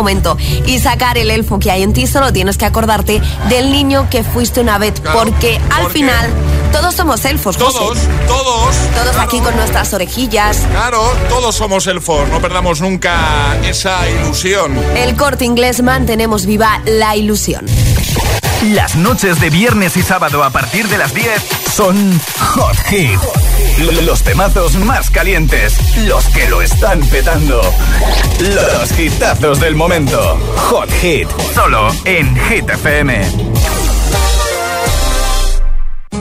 y 0.67 0.79
sacar 0.79 1.19
el 1.19 1.31
elfo 1.31 1.59
que 1.59 1.71
hay 1.71 1.83
en 1.83 1.93
ti, 1.93 2.07
solo 2.07 2.33
tienes 2.33 2.57
que 2.57 2.65
acordarte 2.65 3.21
del 3.49 3.73
niño 3.73 4.09
que 4.11 4.23
fuiste 4.25 4.61
una 4.61 4.79
vez, 4.79 4.95
porque 5.13 5.61
al 5.71 5.91
final 5.91 6.31
todos 6.73 6.95
somos 6.95 7.25
elfos. 7.25 7.57
Todos, 7.57 7.99
todos. 8.27 8.77
Todos 8.95 9.17
aquí 9.17 9.41
con 9.41 9.57
nuestras 9.57 9.93
orejillas. 9.93 10.59
Claro, 10.71 11.03
todos 11.29 11.55
somos 11.55 11.87
elfos, 11.87 12.29
no 12.29 12.41
perdamos 12.41 12.81
nunca 12.81 13.57
esa 13.65 14.09
ilusión. 14.09 14.77
El 14.97 15.17
corte 15.17 15.45
inglés 15.45 15.83
mantenemos 15.83 16.47
viva 16.47 16.81
la 16.85 17.17
ilusión. 17.17 17.67
Las 18.73 18.97
noches 18.97 19.41
de 19.41 19.51
viernes 19.51 19.97
y 19.97 20.03
sábado 20.03 20.43
a 20.43 20.51
partir 20.51 20.89
de 20.89 20.99
las 20.99 21.15
10 21.15 21.31
son 21.73 22.21
Hot 22.55 22.77
Hit. 22.89 23.21
Los 24.05 24.23
temazos 24.23 24.77
más 24.77 25.11
calientes, 25.11 25.79
los 26.07 26.27
que 26.29 26.49
lo 26.49 26.63
están 26.63 27.01
petando. 27.09 27.61
Los 28.41 28.99
hitazos 28.99 29.61
del 29.61 29.75
momento. 29.75 30.39
Hot 30.57 30.91
Hit, 31.01 31.29
solo 31.55 31.89
en 32.05 32.35
Hit. 32.49 32.67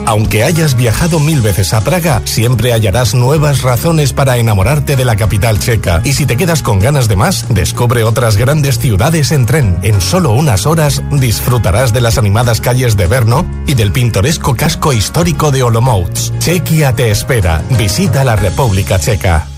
Aunque 0.06 0.44
hayas 0.44 0.76
viajado 0.76 1.18
mil 1.18 1.40
veces 1.40 1.74
a 1.74 1.80
Praga, 1.80 2.22
siempre 2.24 2.72
hallarás 2.72 3.14
nuevas 3.14 3.62
razones 3.62 4.12
para 4.12 4.36
enamorarte 4.38 4.94
de 4.94 5.04
la 5.04 5.16
capital 5.16 5.58
checa. 5.58 6.00
Y 6.04 6.12
si 6.12 6.26
te 6.26 6.36
quedas 6.36 6.62
con 6.62 6.78
ganas 6.78 7.08
de 7.08 7.16
más, 7.16 7.46
descubre 7.48 8.04
otras 8.04 8.36
grandes 8.36 8.78
ciudades 8.78 9.32
en 9.32 9.46
tren. 9.46 9.78
En 9.82 10.00
solo 10.00 10.30
unas 10.32 10.64
horas 10.64 11.02
disfrutarás 11.10 11.92
de 11.92 12.00
las 12.00 12.18
animadas 12.18 12.60
calles 12.60 12.96
de 12.96 13.06
Brno 13.06 13.44
y 13.66 13.74
del 13.74 13.90
pintoresco 13.90 14.54
casco 14.54 14.92
histórico 14.92 15.50
de 15.50 15.64
Olomouc. 15.64 16.12
Chequia 16.38 16.94
te 16.94 17.10
espera. 17.10 17.62
Visita 17.70 18.22
la 18.22 18.36
República 18.36 19.00
Checa. 19.00 19.55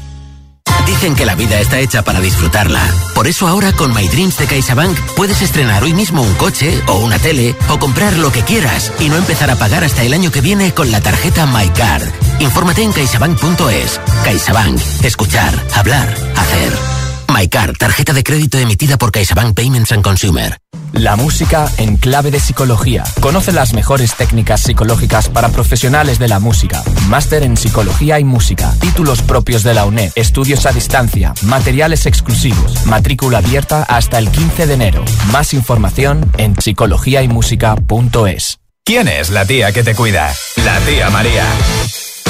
Dicen 0.89 1.15
que 1.15 1.27
la 1.27 1.35
vida 1.35 1.61
está 1.61 1.81
hecha 1.81 2.03
para 2.03 2.19
disfrutarla. 2.19 2.81
Por 3.15 3.29
eso 3.29 3.47
ahora 3.47 3.73
con 3.75 3.95
My 3.95 4.09
Dreams 4.09 4.39
de 4.39 4.47
CaixaBank 4.47 4.99
puedes 5.17 5.43
estrenar 5.43 5.85
hoy 5.85 5.93
mismo 5.93 6.23
un 6.23 6.35
coche 6.37 6.83
o 6.87 6.95
una 7.01 7.19
tele 7.19 7.55
o 7.69 7.79
comprar 7.79 8.17
lo 8.17 8.33
que 8.33 8.41
quieras 8.41 8.91
y 8.99 9.11
no 9.11 9.17
empezar 9.17 9.51
a 9.51 9.57
pagar 9.57 9.85
hasta 9.85 10.03
el 10.03 10.15
año 10.15 10.33
que 10.33 10.41
viene 10.41 10.73
con 10.73 10.91
la 10.91 11.03
tarjeta 11.03 11.45
MyCard. 11.45 12.09
Infórmate 12.41 12.83
en 12.83 12.93
caixabank.es. 12.93 14.01
CaixaBank. 14.25 14.81
Escuchar, 15.03 15.53
hablar, 15.75 16.09
hacer. 16.35 16.98
MyCard, 17.29 17.77
tarjeta 17.77 18.13
de 18.13 18.25
crédito 18.25 18.59
emitida 18.59 18.97
por 18.97 19.13
CaixaBank 19.13 19.55
Payments 19.55 19.93
and 19.93 20.03
Consumer. 20.03 20.59
La 20.93 21.17
música 21.17 21.71
en 21.77 21.97
clave 21.97 22.31
de 22.31 22.41
psicología. 22.41 23.05
Conoce 23.21 23.53
las 23.53 23.75
mejores 23.75 24.15
técnicas 24.15 24.63
psicológicas 24.63 25.29
para 25.29 25.51
profesionales 25.51 26.19
de 26.19 26.29
la 26.29 26.41
música. 26.41 26.83
Máster 27.09 27.43
en 27.43 27.57
psicología 27.57 28.19
y 28.19 28.25
música. 28.25 28.73
Títulos 28.81 29.23
propios 29.23 29.63
de 29.63 29.75
la 29.75 29.85
UNED. 29.85 30.13
Estudios 30.15 30.67
a 30.67 30.73
distancia. 30.73 31.35
Materiales 31.43 32.07
exclusivos. 32.07 32.87
Matrícula 32.87 33.39
abierta 33.39 33.83
hasta 33.83 34.19
el 34.19 34.31
15 34.31 34.67
de 34.67 34.75
enero. 34.75 35.05
Más 35.31 35.53
información 35.53 36.31
en 36.39 36.57
psicologiaymusica.es. 36.57 38.59
¿Quién 38.85 39.09
es 39.09 39.31
la 39.31 39.45
tía 39.45 39.73
que 39.73 39.85
te 39.85 39.95
cuida? 39.95 40.33
La 40.65 40.79
tía 40.81 41.11
María. 41.11 41.45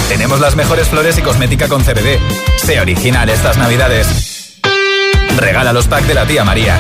Tenemos 0.09 0.41
las 0.41 0.57
mejores 0.57 0.89
flores 0.89 1.17
y 1.19 1.23
cosmética 1.23 1.69
con 1.69 1.85
CBD. 1.85 2.19
Sé 2.57 2.81
original 2.81 3.29
estas 3.29 3.57
navidades. 3.57 4.38
Regala 5.38 5.72
los 5.72 5.87
packs 5.87 6.09
de 6.09 6.14
la 6.14 6.27
tía 6.27 6.44
María. 6.44 6.77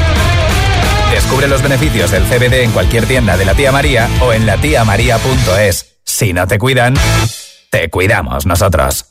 Descubre 1.12 1.46
los 1.46 1.62
beneficios 1.62 2.10
del 2.10 2.24
CBD 2.24 2.64
en 2.64 2.72
cualquier 2.72 3.06
tienda 3.06 3.36
de 3.36 3.44
la 3.44 3.54
tía 3.54 3.72
María 3.72 4.08
o 4.20 4.32
en 4.32 4.46
latiamaría.es. 4.46 6.00
Si 6.04 6.32
no 6.32 6.46
te 6.46 6.58
cuidan, 6.58 6.94
te 7.70 7.88
cuidamos 7.88 8.46
nosotros. 8.46 9.07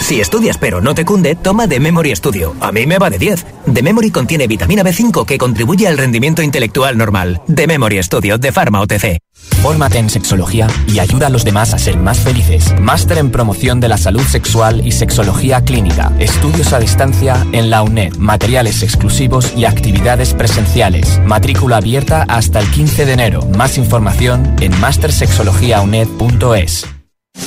Si 0.00 0.20
estudias 0.20 0.58
pero 0.58 0.80
no 0.80 0.94
te 0.94 1.04
cunde, 1.04 1.34
toma 1.34 1.66
The 1.66 1.80
Memory 1.80 2.14
Studio. 2.14 2.54
A 2.60 2.70
mí 2.70 2.86
me 2.86 2.98
va 2.98 3.10
de 3.10 3.18
10. 3.18 3.44
The 3.74 3.82
Memory 3.82 4.10
contiene 4.10 4.46
vitamina 4.46 4.84
B5 4.84 5.26
que 5.26 5.36
contribuye 5.36 5.88
al 5.88 5.98
rendimiento 5.98 6.42
intelectual 6.42 6.96
normal. 6.96 7.42
The 7.52 7.66
Memory 7.66 8.00
Studio 8.02 8.38
de 8.38 8.52
Pharma 8.52 8.80
OTC. 8.82 9.18
Fórmate 9.62 9.98
en 9.98 10.08
sexología 10.08 10.68
y 10.86 11.00
ayuda 11.00 11.26
a 11.26 11.30
los 11.30 11.44
demás 11.44 11.74
a 11.74 11.78
ser 11.78 11.96
más 11.96 12.20
felices. 12.20 12.72
Máster 12.80 13.18
en 13.18 13.30
promoción 13.30 13.80
de 13.80 13.88
la 13.88 13.98
salud 13.98 14.22
sexual 14.22 14.86
y 14.86 14.92
sexología 14.92 15.62
clínica. 15.62 16.12
Estudios 16.20 16.72
a 16.72 16.78
distancia 16.78 17.44
en 17.52 17.70
la 17.70 17.82
UNED. 17.82 18.14
Materiales 18.16 18.84
exclusivos 18.84 19.52
y 19.56 19.64
actividades 19.64 20.34
presenciales. 20.34 21.20
Matrícula 21.24 21.78
abierta 21.78 22.24
hasta 22.28 22.60
el 22.60 22.70
15 22.70 23.06
de 23.06 23.12
enero. 23.12 23.40
Más 23.56 23.76
información 23.76 24.54
en 24.60 24.78
mastersexologiauned.es. 24.78 26.95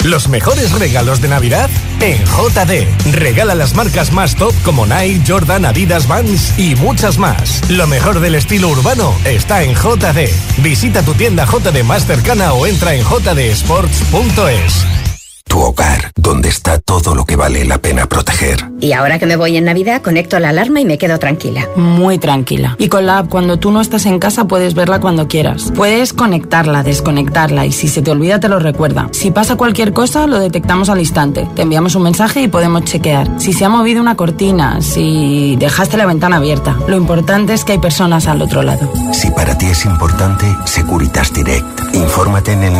Los 0.03 0.29
mejores 0.29 0.71
regalos 0.71 1.21
de 1.21 1.27
Navidad 1.27 1.69
en 1.99 2.23
JD. 2.25 3.11
Regala 3.11 3.53
las 3.53 3.75
marcas 3.75 4.13
más 4.13 4.35
top 4.35 4.53
como 4.63 4.85
Nike, 4.85 5.21
Jordan, 5.27 5.65
Adidas, 5.65 6.07
Vans 6.07 6.57
y 6.57 6.75
muchas 6.75 7.17
más. 7.17 7.61
Lo 7.69 7.85
mejor 7.85 8.21
del 8.21 8.35
estilo 8.35 8.69
urbano 8.69 9.13
está 9.25 9.63
en 9.63 9.75
JD. 9.75 10.29
Visita 10.61 11.03
tu 11.03 11.13
tienda 11.13 11.45
JD 11.45 11.83
más 11.83 12.05
cercana 12.05 12.53
o 12.53 12.65
entra 12.65 12.95
en 12.95 13.03
jdsports.es. 13.03 15.08
Tu 15.49 15.59
hogar, 15.59 16.11
donde 16.15 16.47
está 16.47 16.77
todo 16.77 17.15
lo 17.15 17.25
que 17.25 17.35
vale 17.35 17.65
la 17.65 17.79
pena 17.79 18.05
proteger. 18.05 18.69
Y 18.79 18.93
ahora 18.93 19.17
que 19.17 19.25
me 19.25 19.35
voy 19.35 19.57
en 19.57 19.65
Navidad, 19.65 20.01
conecto 20.01 20.39
la 20.39 20.49
alarma 20.49 20.79
y 20.79 20.85
me 20.85 20.99
quedo 20.99 21.17
tranquila. 21.17 21.67
Muy 21.75 22.19
tranquila. 22.19 22.75
Y 22.77 22.87
con 22.87 23.07
la 23.07 23.17
app, 23.17 23.29
cuando 23.29 23.57
tú 23.57 23.71
no 23.71 23.81
estás 23.81 24.05
en 24.05 24.19
casa, 24.19 24.45
puedes 24.45 24.75
verla 24.75 25.01
cuando 25.01 25.27
quieras. 25.27 25.73
Puedes 25.75 26.13
conectarla, 26.13 26.83
desconectarla 26.83 27.65
y 27.65 27.71
si 27.71 27.87
se 27.87 28.03
te 28.03 28.11
olvida, 28.11 28.39
te 28.39 28.47
lo 28.47 28.59
recuerda. 28.59 29.09
Si 29.11 29.31
pasa 29.31 29.55
cualquier 29.55 29.91
cosa, 29.91 30.27
lo 30.27 30.39
detectamos 30.39 30.87
al 30.89 30.99
instante. 30.99 31.47
Te 31.55 31.63
enviamos 31.63 31.95
un 31.95 32.03
mensaje 32.03 32.43
y 32.43 32.47
podemos 32.47 32.85
chequear. 32.85 33.27
Si 33.41 33.51
se 33.51 33.65
ha 33.65 33.69
movido 33.69 34.01
una 34.01 34.15
cortina, 34.15 34.81
si 34.81 35.55
dejaste 35.57 35.97
la 35.97 36.05
ventana 36.05 36.37
abierta. 36.37 36.77
Lo 36.87 36.95
importante 36.95 37.53
es 37.53 37.65
que 37.65 37.71
hay 37.71 37.79
personas 37.79 38.27
al 38.27 38.41
otro 38.43 38.61
lado. 38.61 38.87
Si 39.11 39.31
para 39.31 39.57
ti 39.57 39.65
es 39.65 39.83
importante, 39.83 40.45
Securitas 40.65 41.33
Direct. 41.33 41.65
Infórmate 41.95 42.51
en 42.53 42.63
el 42.63 42.79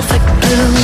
perfect 0.00 0.28
blue. 0.40 0.74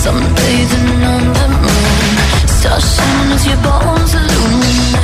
Sunbathing 0.00 0.90
on 1.12 1.24
the 1.38 1.48
moon. 1.62 2.48
Stars 2.56 2.84
shine 2.94 3.32
as 3.36 3.46
your 3.46 3.60
bones 3.64 4.14
illuminate 4.14 5.03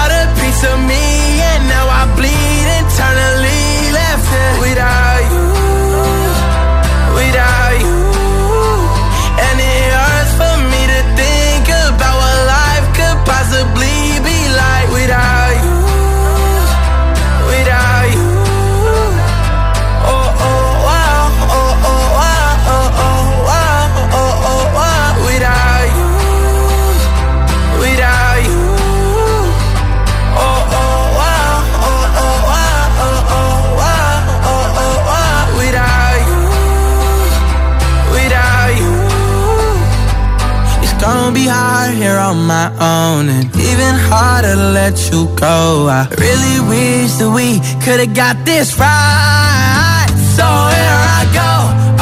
My 42.61 42.69
own 42.77 43.29
and 43.29 43.45
even 43.55 43.93
harder 44.09 44.53
to 44.53 44.69
let 44.79 44.95
you 45.11 45.25
go. 45.35 45.87
I 45.89 46.05
really 46.25 46.59
wish 46.69 47.11
that 47.17 47.31
we 47.33 47.57
could've 47.83 48.13
got 48.13 48.35
this 48.45 48.77
right. 48.77 50.09
So 50.37 50.45
here 50.45 51.01
I 51.19 51.21
go. 51.41 51.53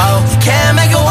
Oh, 0.04 0.20
can't 0.44 0.76
make 0.76 0.92
a 0.92 1.04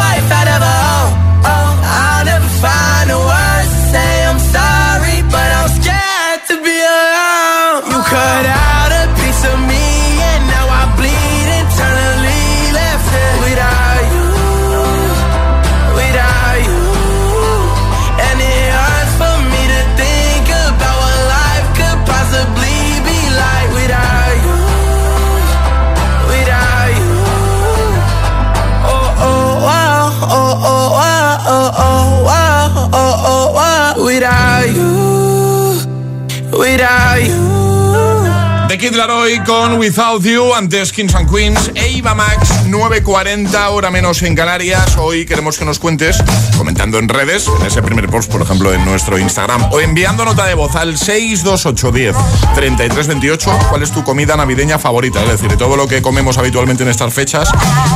Kid 38.89 38.97
Laroi 38.97 39.43
con 39.45 39.77
Without 39.77 40.25
You, 40.25 40.55
antes 40.55 40.91
Kings 40.93 41.15
and 41.15 41.29
Queens, 41.29 41.71
Eva 41.75 42.15
Max, 42.15 42.58
9.40, 42.71 43.71
hora 43.71 43.91
menos 43.91 44.23
en 44.23 44.35
Canarias. 44.35 44.97
Hoy 44.99 45.25
queremos 45.25 45.59
que 45.59 45.65
nos 45.65 45.79
cuentes, 45.79 46.23
comentando 46.57 46.99
en 46.99 47.09
redes, 47.09 47.49
en 47.61 47.67
ese 47.67 47.83
primer 47.83 48.09
post, 48.09 48.31
por 48.31 48.43
ejemplo, 48.43 48.75
en 48.75 48.85
nuestro 48.85 49.19
Instagram, 49.19 49.73
o 49.73 49.81
enviando 49.81 50.25
nota 50.25 50.45
de 50.45 50.55
voz 50.55 50.77
al 50.77 50.99
62810 50.99 52.15
3328, 52.55 53.59
cuál 53.71 53.83
es 53.83 53.91
tu 53.91 54.05
comida 54.05 54.37
navideña 54.37 54.79
favorita. 54.79 55.23
Es 55.23 55.31
decir, 55.31 55.49
de 55.49 55.57
todo 55.57 55.77
lo 55.77 55.89
que 55.89 56.03
comemos 56.03 56.37
habitualmente 56.37 56.83
en 56.83 56.91
estas 56.91 57.13
fechas, 57.15 57.49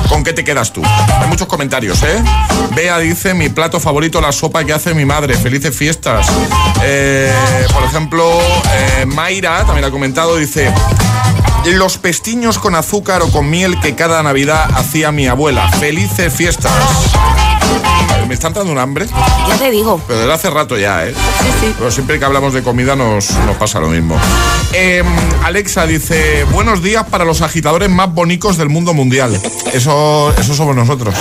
¿con 0.09 0.25
qué 0.25 0.33
te 0.33 0.43
quedas 0.43 0.73
tú? 0.73 0.83
Hay 0.85 1.29
muchos 1.29 1.47
comentarios, 1.47 2.03
¿eh? 2.03 2.23
Bea 2.75 2.99
dice, 2.99 3.35
mi 3.35 3.51
plato 3.51 3.79
favorito, 3.79 4.21
la 4.21 4.33
sopa 4.33 4.65
que 4.65 4.73
hace 4.73 4.95
mi 4.95 5.05
madre. 5.05 5.35
Felices 5.35 5.77
fiestas. 5.77 6.27
Eh, 6.83 7.33
por 7.73 7.85
ejemplo, 7.85 8.41
eh, 8.41 9.07
Mayra 9.07 9.65
también 9.65 9.85
ha 9.85 9.91
comentado, 9.91 10.37
dice, 10.37 10.73
los 11.71 11.97
pestiños 11.99 12.59
con 12.59 12.75
azúcar 12.75 13.23
o 13.23 13.31
con 13.31 13.49
miel 13.49 13.79
que 13.81 13.95
cada 13.95 14.23
Navidad 14.23 14.69
hacía 14.75 15.13
mi 15.13 15.27
abuela. 15.29 15.71
Felices 15.71 16.33
fiestas. 16.35 16.73
Me 18.33 18.37
están 18.37 18.55
dando 18.55 18.73
un 18.73 18.79
hambre, 18.79 19.07
Ya 19.47 19.59
te 19.59 19.71
digo. 19.71 20.01
pero 20.07 20.21
desde 20.21 20.33
hace 20.33 20.49
rato 20.49 20.79
ya, 20.79 21.07
¿eh? 21.07 21.13
Pero 21.79 21.91
siempre 21.91 22.19
que 22.19 22.25
hablamos 22.25 22.55
de 22.55 22.63
comida 22.63 22.97
nos, 22.97 23.31
nos 23.45 23.57
pasa 23.59 23.79
lo 23.79 23.89
mismo. 23.89 24.17
Eh, 24.73 25.03
Alexa 25.45 25.85
dice, 25.85 26.45
buenos 26.45 26.83
días 26.83 27.05
para 27.11 27.27
los 27.27 27.43
agitadores 27.43 27.91
más 27.91 28.11
bonitos 28.15 28.57
del 28.57 28.71
mundo 28.71 28.95
mundial. 28.95 29.39
Eso, 29.75 30.33
eso 30.39 30.55
somos 30.55 30.75
nosotros. 30.75 31.15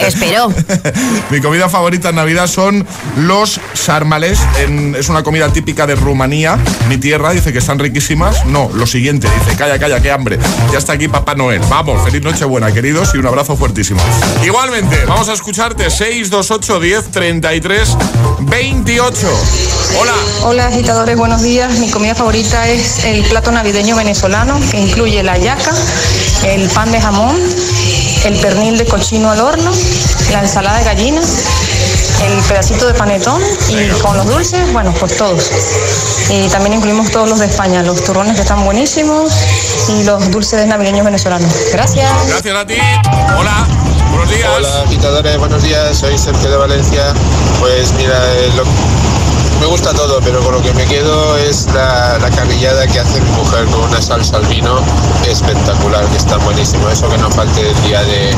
Espero. 0.00 0.48
Mi 1.30 1.40
comida 1.40 1.68
favorita 1.68 2.08
en 2.08 2.16
Navidad 2.16 2.48
son 2.48 2.84
los 3.18 3.60
sarmales. 3.74 4.40
En- 4.58 4.96
es 4.98 5.08
una 5.08 5.22
comida 5.22 5.52
típica 5.52 5.86
de 5.86 5.94
Rumanía, 5.94 6.58
mi 6.88 6.96
tierra. 6.96 7.30
Dice 7.30 7.52
que 7.52 7.58
están 7.60 7.78
riquísimas. 7.78 8.44
No, 8.46 8.68
lo 8.74 8.84
siguiente. 8.88 9.28
Dice, 9.44 9.56
calla, 9.56 9.78
calla, 9.78 10.00
qué 10.02 10.10
hambre. 10.10 10.40
Ya 10.72 10.78
está 10.78 10.94
aquí 10.94 11.06
Papá 11.06 11.36
Noel. 11.36 11.60
Vamos, 11.70 12.02
feliz 12.04 12.20
Nochebuena, 12.20 12.72
queridos, 12.72 13.12
y 13.14 13.18
un 13.18 13.26
abrazo 13.28 13.56
fuertísimo. 13.56 14.00
Igualmente, 14.44 15.04
vamos 15.06 15.28
a 15.28 15.34
escucharte 15.34 15.88
628 16.48 16.80
10 16.80 17.10
33 17.10 17.96
28. 18.40 19.28
Hola. 20.00 20.14
Hola 20.44 20.66
agitadores, 20.68 21.14
buenos 21.18 21.42
días. 21.42 21.78
Mi 21.78 21.90
comida 21.90 22.14
favorita 22.14 22.66
es 22.70 23.04
el 23.04 23.22
plato 23.24 23.52
navideño 23.52 23.94
venezolano 23.96 24.58
que 24.70 24.78
incluye 24.80 25.22
la 25.22 25.36
yaca, 25.36 25.74
el 26.46 26.70
pan 26.70 26.90
de 26.90 27.02
jamón, 27.02 27.36
el 28.24 28.34
pernil 28.40 28.78
de 28.78 28.86
cochino 28.86 29.30
al 29.30 29.40
horno, 29.40 29.70
la 30.32 30.40
ensalada 30.40 30.78
de 30.78 30.84
gallina, 30.84 31.20
el 31.20 32.42
pedacito 32.48 32.86
de 32.86 32.94
panetón 32.94 33.42
y 33.68 33.86
con 34.00 34.16
los 34.16 34.26
dulces, 34.26 34.72
bueno, 34.72 34.94
pues 34.98 35.18
todos. 35.18 35.50
Y 36.30 36.48
también 36.48 36.76
incluimos 36.76 37.10
todos 37.10 37.28
los 37.28 37.40
de 37.40 37.46
España, 37.46 37.82
los 37.82 38.02
turrones 38.04 38.36
que 38.36 38.40
están 38.40 38.64
buenísimos 38.64 39.34
y 39.90 40.04
los 40.04 40.30
dulces 40.30 40.66
navideños 40.66 41.04
venezolanos. 41.04 41.52
Gracias. 41.72 42.10
Gracias 42.26 42.56
a 42.56 42.66
ti. 42.66 42.76
Hola. 43.38 43.87
Hola, 44.30 44.82
agitadores, 44.82 45.38
buenos 45.38 45.62
días. 45.62 45.96
Soy 45.96 46.18
Sergio 46.18 46.50
de 46.50 46.56
Valencia. 46.58 47.14
Pues 47.60 47.94
mira, 47.94 48.14
eh, 48.36 48.50
me 49.60 49.66
gusta 49.66 49.92
todo, 49.92 50.20
pero 50.20 50.40
con 50.40 50.52
lo 50.52 50.62
que 50.62 50.72
me 50.74 50.84
quedo 50.84 51.36
es 51.36 51.66
la, 51.72 52.18
la 52.18 52.30
carrillada 52.30 52.86
que 52.86 53.00
hace 53.00 53.20
mi 53.20 53.30
mujer 53.32 53.64
con 53.66 53.80
una 53.80 54.00
salsa 54.00 54.36
al 54.36 54.46
vino 54.46 54.80
espectacular, 55.26 56.04
que 56.06 56.16
está 56.16 56.36
buenísimo. 56.38 56.88
Eso 56.88 57.08
que 57.08 57.18
no 57.18 57.30
falte 57.30 57.70
el 57.70 57.82
día 57.82 58.02
de, 58.02 58.34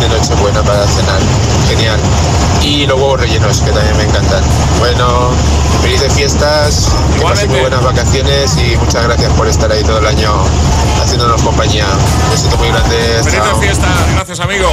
de 0.00 0.08
Nochebuena 0.08 0.62
para 0.62 0.86
cenar. 0.86 1.20
Genial. 1.68 1.98
Y 2.62 2.86
los 2.86 2.98
huevos 2.98 3.20
rellenos, 3.20 3.60
que 3.60 3.70
también 3.70 3.96
me 3.96 4.04
encantan. 4.04 4.42
Bueno, 4.78 5.30
felices 5.82 6.12
fiestas, 6.12 6.88
que 7.16 7.22
pasen 7.22 7.50
muy 7.50 7.60
buenas 7.60 7.82
vacaciones 7.82 8.56
y 8.56 8.76
muchas 8.76 9.04
gracias 9.04 9.32
por 9.34 9.48
estar 9.48 9.70
ahí 9.70 9.82
todo 9.82 9.98
el 9.98 10.06
año 10.06 10.32
haciéndonos 11.02 11.42
compañía. 11.42 11.86
Un 12.24 12.30
besito 12.30 12.56
muy 12.58 12.68
grande. 12.68 12.96
Felices 13.22 13.58
fiestas. 13.60 13.90
Gracias, 14.14 14.40
amigo. 14.40 14.68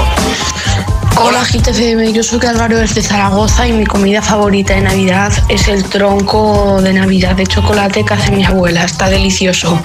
Hola 1.18 1.44
GTCM, 1.46 2.12
yo 2.14 2.24
soy 2.24 2.40
Álvaro 2.46 2.78
desde 2.78 3.02
Zaragoza 3.02 3.66
y 3.68 3.72
mi 3.72 3.86
comida 3.86 4.22
favorita 4.22 4.74
de 4.74 4.82
Navidad 4.82 5.32
es 5.50 5.68
el 5.68 5.84
tronco 5.86 6.80
de 6.82 6.94
Navidad 6.94 7.36
de 7.36 7.48
chocolate 7.48 8.04
que 8.04 8.14
hace 8.14 8.32
mi 8.32 8.44
abuela, 8.44 8.84
está 8.84 9.10
delicioso. 9.10 9.80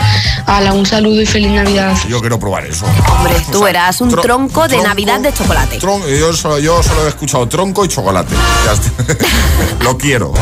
Hala, 0.47 0.73
un 0.73 0.85
saludo 0.87 1.21
y 1.23 1.27
feliz 1.27 1.51
Navidad. 1.53 1.97
Yo 2.09 2.21
quiero 2.21 2.39
probar 2.39 2.67
eso. 2.67 2.85
Hombre, 3.09 3.35
tú 3.53 3.67
eras 3.67 4.01
un 4.01 4.11
tro- 4.11 4.23
tronco 4.23 4.67
de 4.69 4.77
tronco- 4.77 4.89
Navidad 4.89 5.21
de 5.21 5.33
chocolate. 5.33 5.79
Tron- 5.79 6.03
yo, 6.19 6.33
solo, 6.33 6.59
yo 6.59 6.83
solo 6.83 7.07
he 7.07 7.09
escuchado 7.09 7.47
tronco 7.49 7.85
y 7.85 7.89
chocolate. 7.89 8.35
Ya 8.67 8.73
está. 8.73 9.25
Lo 9.85 9.97
quiero. 9.97 10.33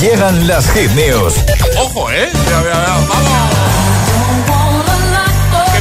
Llegan 0.00 0.46
las 0.46 0.70
hit 0.72 0.90
news. 0.92 1.34
Ojo, 1.78 2.10
¿eh? 2.10 2.30
Mira, 2.32 2.60
mira, 2.62 2.74
mira. 2.74 2.96
¡Vamos! 3.08 3.85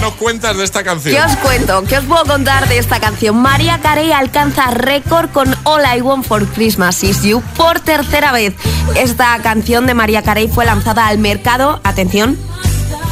¿Qué 0.06 0.12
nos 0.12 0.20
cuentas 0.20 0.56
de 0.56 0.64
esta 0.64 0.84
canción? 0.84 1.16
¿Qué 1.16 1.22
os 1.24 1.36
cuento? 1.38 1.84
¿Qué 1.90 1.98
os 1.98 2.06
puedo 2.06 2.24
contar 2.26 2.70
de 2.70 2.78
esta 2.78 3.00
canción? 3.00 3.38
María 3.38 3.80
Carey 3.80 4.12
alcanza 4.12 4.70
récord 4.70 5.32
con 5.32 5.52
All 5.64 5.82
I 5.98 6.02
Want 6.02 6.24
for 6.24 6.46
Christmas 6.46 7.04
Is 7.04 7.24
You 7.24 7.42
por 7.58 7.80
tercera 7.80 8.32
vez. 8.32 8.54
Esta 8.96 9.36
canción 9.40 9.88
de 9.88 9.96
María 9.96 10.22
Carey 10.22 10.48
fue 10.48 10.64
lanzada 10.64 11.08
al 11.08 11.18
mercado, 11.18 11.82
atención, 11.84 12.38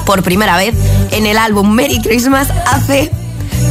por 0.05 0.21
primera 0.21 0.55
vez 0.55 0.75
en 1.09 1.25
el 1.25 1.39
álbum 1.39 1.73
Merry 1.73 1.99
Christmas 1.99 2.49
hace 2.67 3.09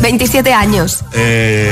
27 0.01 0.53
años. 0.53 1.05
Eh. 1.13 1.71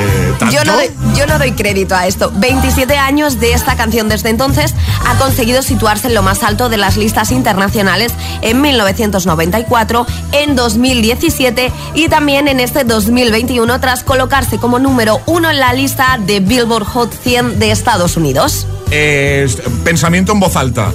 Yo 0.53 0.64
no, 0.64 0.75
doy, 0.75 0.91
yo 1.16 1.27
no 1.27 1.39
doy 1.39 1.53
crédito 1.53 1.95
a 1.95 2.07
esto. 2.07 2.33
27 2.35 2.97
años 2.97 3.41
de 3.41 3.53
esta 3.53 3.77
canción 3.77 4.09
desde 4.09 4.31
entonces 4.31 4.75
ha 5.07 5.16
conseguido 5.18 5.62
situarse 5.62 6.09
en 6.09 6.14
lo 6.14 6.23
más 6.23 6.43
alto 6.43 6.68
de 6.68 6.77
las 6.77 6.97
listas 6.97 7.31
internacionales 7.31 8.12
en 8.43 8.61
1994, 8.61 10.07
en 10.33 10.57
2017 10.57 11.73
y 11.95 12.09
también 12.09 12.49
en 12.49 12.61
este 12.61 12.85
2021 12.85 13.81
tras 13.81 14.05
colocarse 14.05 14.59
como 14.59 14.79
número 14.79 15.21
uno 15.27 15.51
en 15.51 15.59
la 15.59 15.73
lista 15.73 16.18
de 16.18 16.41
Billboard 16.41 16.85
Hot 16.85 17.12
100 17.12 17.59
de 17.59 17.71
Estados 17.71 18.16
Unidos. 18.16 18.66
Eh, 18.91 19.49
pensamiento 19.85 20.33
en 20.33 20.41
voz 20.41 20.57
alta. 20.57 20.93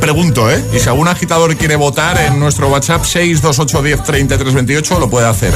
Pregunto, 0.00 0.50
¿eh? 0.50 0.64
Y 0.72 0.78
si 0.78 0.88
algún 0.88 1.08
agitador 1.08 1.54
quiere 1.56 1.76
votar 1.76 2.18
en 2.20 2.38
nuestro 2.38 2.68
WhatsApp 2.68 3.02
628103328 3.02 4.98
lo 4.98 5.10
puede 5.10 5.26
hacer. 5.26 5.52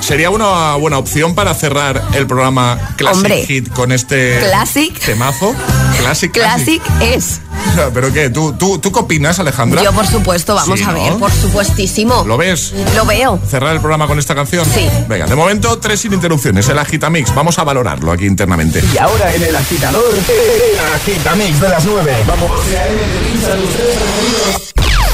¿Sería 0.00 0.30
una 0.30 0.74
buena 0.76 0.98
opción 0.98 1.34
para 1.34 1.54
cerrar 1.54 2.02
el 2.14 2.26
programa 2.26 2.94
Classic 2.96 3.16
Hombre. 3.16 3.46
Hit 3.46 3.72
con 3.72 3.92
este 3.92 4.38
Classic. 4.40 4.98
temazo? 4.98 5.54
Classic, 5.98 6.32
Classic 6.32 6.82
es. 7.00 7.40
¿Pero 7.94 8.12
qué? 8.12 8.30
¿Tú, 8.30 8.52
tú, 8.52 8.78
¿Tú 8.78 8.92
qué 8.92 9.00
opinas, 9.00 9.38
Alejandra? 9.38 9.82
Yo, 9.82 9.92
por 9.92 10.06
supuesto, 10.06 10.54
vamos 10.54 10.78
Sí, 10.78 10.84
a 10.84 10.92
¿no? 10.92 11.02
ver, 11.02 11.12
por 11.14 11.30
supuestísimo. 11.32 12.24
¿Lo 12.26 12.36
ves? 12.36 12.72
Lo 12.94 13.04
veo. 13.04 13.38
¿Cerrar 13.48 13.72
el 13.74 13.80
programa 13.80 14.06
con 14.06 14.18
esta 14.18 14.34
canción? 14.34 14.64
Sí. 14.66 14.88
Venga, 15.08 15.26
de 15.26 15.34
momento, 15.34 15.78
tres 15.78 16.00
sin 16.00 16.12
interrupciones. 16.12 16.68
El 16.68 16.78
Agitamix. 16.78 17.34
Vamos 17.34 17.58
a 17.58 17.64
valorarlo 17.64 18.12
aquí 18.12 18.26
internamente. 18.26 18.82
Y 18.92 18.98
ahora 18.98 19.34
en 19.34 19.42
el 19.42 19.56
agitador, 19.56 20.04
el 20.14 20.94
agitamix 20.94 21.60
de 21.60 21.68
las 21.68 21.84
9. 21.84 22.16
Vamos. 22.26 22.50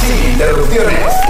Sin 0.01 0.33
interrupciones. 0.33 1.30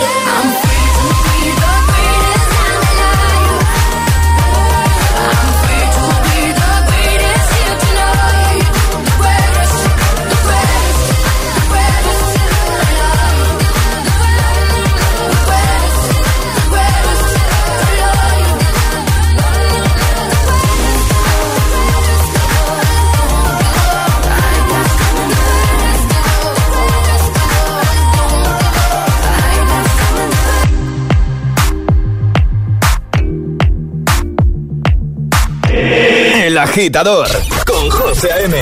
Agitador 36.71 37.27
con 37.65 37.89
José 37.89 38.31
A.M. 38.31 38.55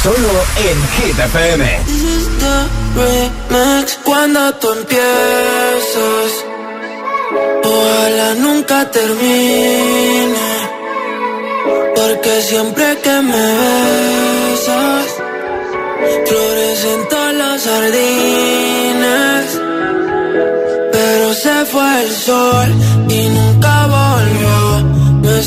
Solo 0.00 0.32
en 0.68 0.76
Hit 0.94 1.18
FM. 1.18 1.64
cuando 4.04 4.54
tú 4.60 4.70
empiezas. 4.70 6.30
Ojalá 7.64 8.34
nunca 8.34 8.88
termine. 8.92 10.46
Porque 11.96 12.42
siempre 12.42 12.98
que 13.02 13.20
me 13.30 13.46
besas, 13.62 15.06
florecen 16.28 17.08
todas 17.10 17.34
las 17.34 17.64
jardines. 17.64 19.46
Pero 20.92 21.34
se 21.34 21.64
fue 21.72 22.02
el 22.04 22.12
sol 22.12 22.68
y 23.08 23.28
nunca 23.28 23.85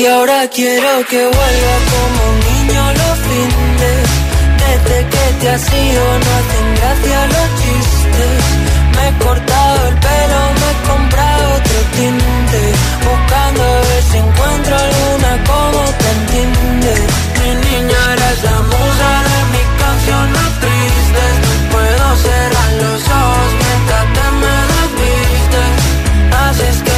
Y 0.00 0.06
ahora 0.06 0.48
quiero 0.48 1.04
que 1.10 1.22
vuelva 1.22 1.74
como 1.92 2.20
un 2.30 2.38
niño 2.48 2.82
los 3.00 3.18
fines. 3.28 4.06
Desde 4.64 4.98
que 5.12 5.24
te 5.40 5.50
has 5.50 5.74
ido 5.74 6.04
no 6.24 6.30
hacen 6.38 6.66
gracia 6.76 7.18
los 7.34 7.48
chistes. 7.60 8.40
Me 8.96 9.08
he 9.08 9.12
cortado 9.22 9.88
el 9.88 9.96
pelo, 10.06 10.40
me 10.60 10.68
he 10.70 10.76
comprado 10.88 11.44
otro 11.58 11.78
tinte. 11.96 12.62
Buscando 13.08 13.62
a 13.62 13.80
ver 13.88 14.02
si 14.10 14.16
encuentro 14.16 14.74
alguna 14.86 15.32
como 15.50 15.80
te 16.00 16.08
entiende. 16.16 16.94
Mi 17.40 17.50
niña 17.68 18.00
eres 18.14 18.38
la 18.48 18.58
musa 18.72 19.10
de 19.28 19.38
mis 19.52 19.68
canciones 19.84 20.48
tristes. 20.64 21.32
Puedo 21.72 22.06
cerrar 22.24 22.72
los 22.84 23.02
ojos 23.20 23.50
mientras 23.60 24.06
te 24.16 24.26
me 24.40 24.56
desvistes. 24.72 25.76
Haces 26.40 26.76
que 26.84 26.89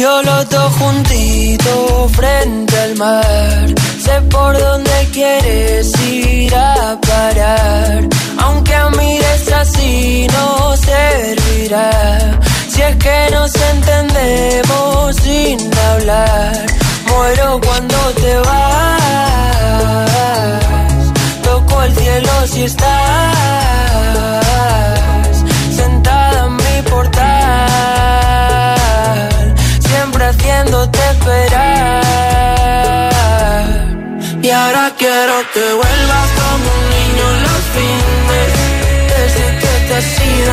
yo 0.00 0.22
los 0.22 0.48
dos 0.48 0.72
juntitos 0.76 2.12
frente 2.12 2.78
al 2.80 2.96
mar. 2.96 3.66
Sé 4.04 4.22
por 4.30 4.58
dónde 4.58 5.08
quieres 5.12 5.92
ir 6.00 6.54
a 6.54 6.98
parar. 7.00 8.08
Aunque 8.38 8.76
mires 8.96 9.52
así 9.52 10.26
no 10.32 10.74
servirá. 10.76 11.90
Si 12.70 12.80
es 12.80 12.96
que 12.96 13.28
nos 13.32 13.54
entendemos 13.54 15.16
sin 15.16 15.58
hablar. 15.90 16.66
Muero 17.08 17.60
cuando 17.66 17.96
te 18.22 18.38
vas. 18.38 19.00
Toco 21.42 21.82
el 21.82 21.94
cielo 21.94 22.32
si 22.46 22.62
estás 22.62 22.86
sentada 25.76 26.46
en 26.46 26.56
mi 26.56 26.82
portal. 26.88 27.29
Haciéndote 30.30 30.98
esperar. 31.10 32.00
Y 34.42 34.50
ahora 34.50 34.92
quiero 34.96 35.34
que 35.52 35.64
vuelvas 35.80 36.28
como 36.40 36.66
un 36.78 36.84
niño 36.96 37.26
los 37.46 37.62
fines. 37.74 38.50
Desde 39.12 39.46
que 39.60 39.72
te 39.86 39.92
has 39.96 40.10
ido 40.36 40.52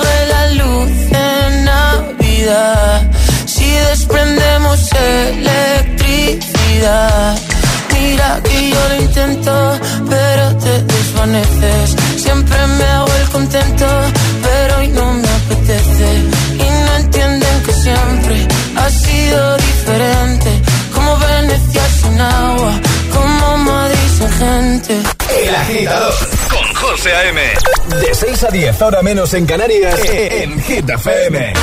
electricidad. 6.81 7.37
Mira 7.93 8.41
que 8.43 8.69
yo 8.69 8.89
lo 8.89 8.95
intento, 8.95 9.79
pero 10.09 10.57
te 10.57 10.83
desvaneces. 10.83 11.95
Siempre 12.17 12.67
me 12.67 12.83
hago 12.85 13.13
el 13.21 13.29
contento, 13.29 13.85
pero 14.41 14.77
hoy 14.77 14.87
no 14.89 15.13
me 15.13 15.27
apetece. 15.27 16.07
Y 16.53 16.85
no 16.85 16.95
entienden 16.97 17.63
que 17.63 17.73
siempre 17.73 18.47
ha 18.75 18.89
sido 18.89 19.57
diferente. 19.57 20.61
Como 20.93 21.17
Venecia 21.17 21.83
sin 22.01 22.21
agua, 22.21 22.73
como 23.13 23.57
Madrid 23.57 24.09
sin 24.17 24.29
gente. 24.29 25.01
El 25.45 25.55
agitador 25.55 26.13
con 26.49 26.73
José 26.75 27.15
A.M. 27.15 27.41
De 27.99 28.15
6 28.15 28.43
a 28.43 28.47
10, 28.47 28.81
ahora 28.81 29.01
menos 29.01 29.33
en 29.33 29.45
Canarias, 29.45 29.99
en 30.05 30.61
Hit 30.61 30.89
FM. 30.89 31.53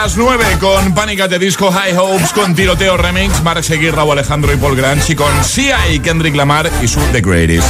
las 0.00 0.16
9 0.16 0.44
con 0.58 0.92
Pánica 0.92 1.28
de 1.28 1.38
Disco 1.38 1.70
High 1.70 1.96
Hopes, 1.96 2.32
con 2.32 2.52
Tiroteo 2.52 2.96
Remix, 2.96 3.40
Mark 3.44 3.62
Seguir, 3.62 3.94
Raúl 3.94 4.18
Alejandro 4.18 4.52
y 4.52 4.56
Paul 4.56 4.74
Granch 4.74 5.10
y 5.10 5.14
con 5.14 5.44
Sia 5.44 5.78
y 5.88 6.00
Kendrick 6.00 6.34
Lamar 6.34 6.68
y 6.82 6.88
su 6.88 7.00
The 7.12 7.20
Greatest. 7.20 7.68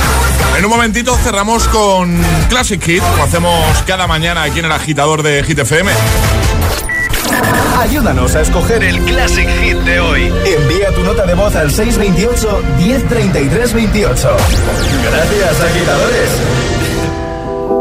En 0.56 0.64
un 0.64 0.70
momentito 0.70 1.14
cerramos 1.18 1.68
con 1.68 2.18
Classic 2.48 2.82
Hit, 2.82 3.02
lo 3.18 3.24
hacemos 3.24 3.60
cada 3.86 4.06
mañana 4.06 4.42
aquí 4.42 4.60
en 4.60 4.64
el 4.64 4.72
agitador 4.72 5.22
de 5.22 5.44
Hit 5.44 5.58
FM. 5.58 5.92
Ayúdanos 7.78 8.34
a 8.34 8.40
escoger 8.40 8.82
el 8.82 8.98
Classic 9.00 9.48
Hit 9.60 9.76
de 9.80 10.00
hoy. 10.00 10.32
Envía 10.46 10.94
tu 10.94 11.02
nota 11.02 11.26
de 11.26 11.34
voz 11.34 11.54
al 11.54 11.70
628 11.70 12.62
103328. 12.78 14.36
Gracias, 15.10 15.60
agitadores. 15.60 16.30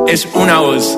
Es 0.07 0.27
una 0.33 0.59
voz 0.59 0.97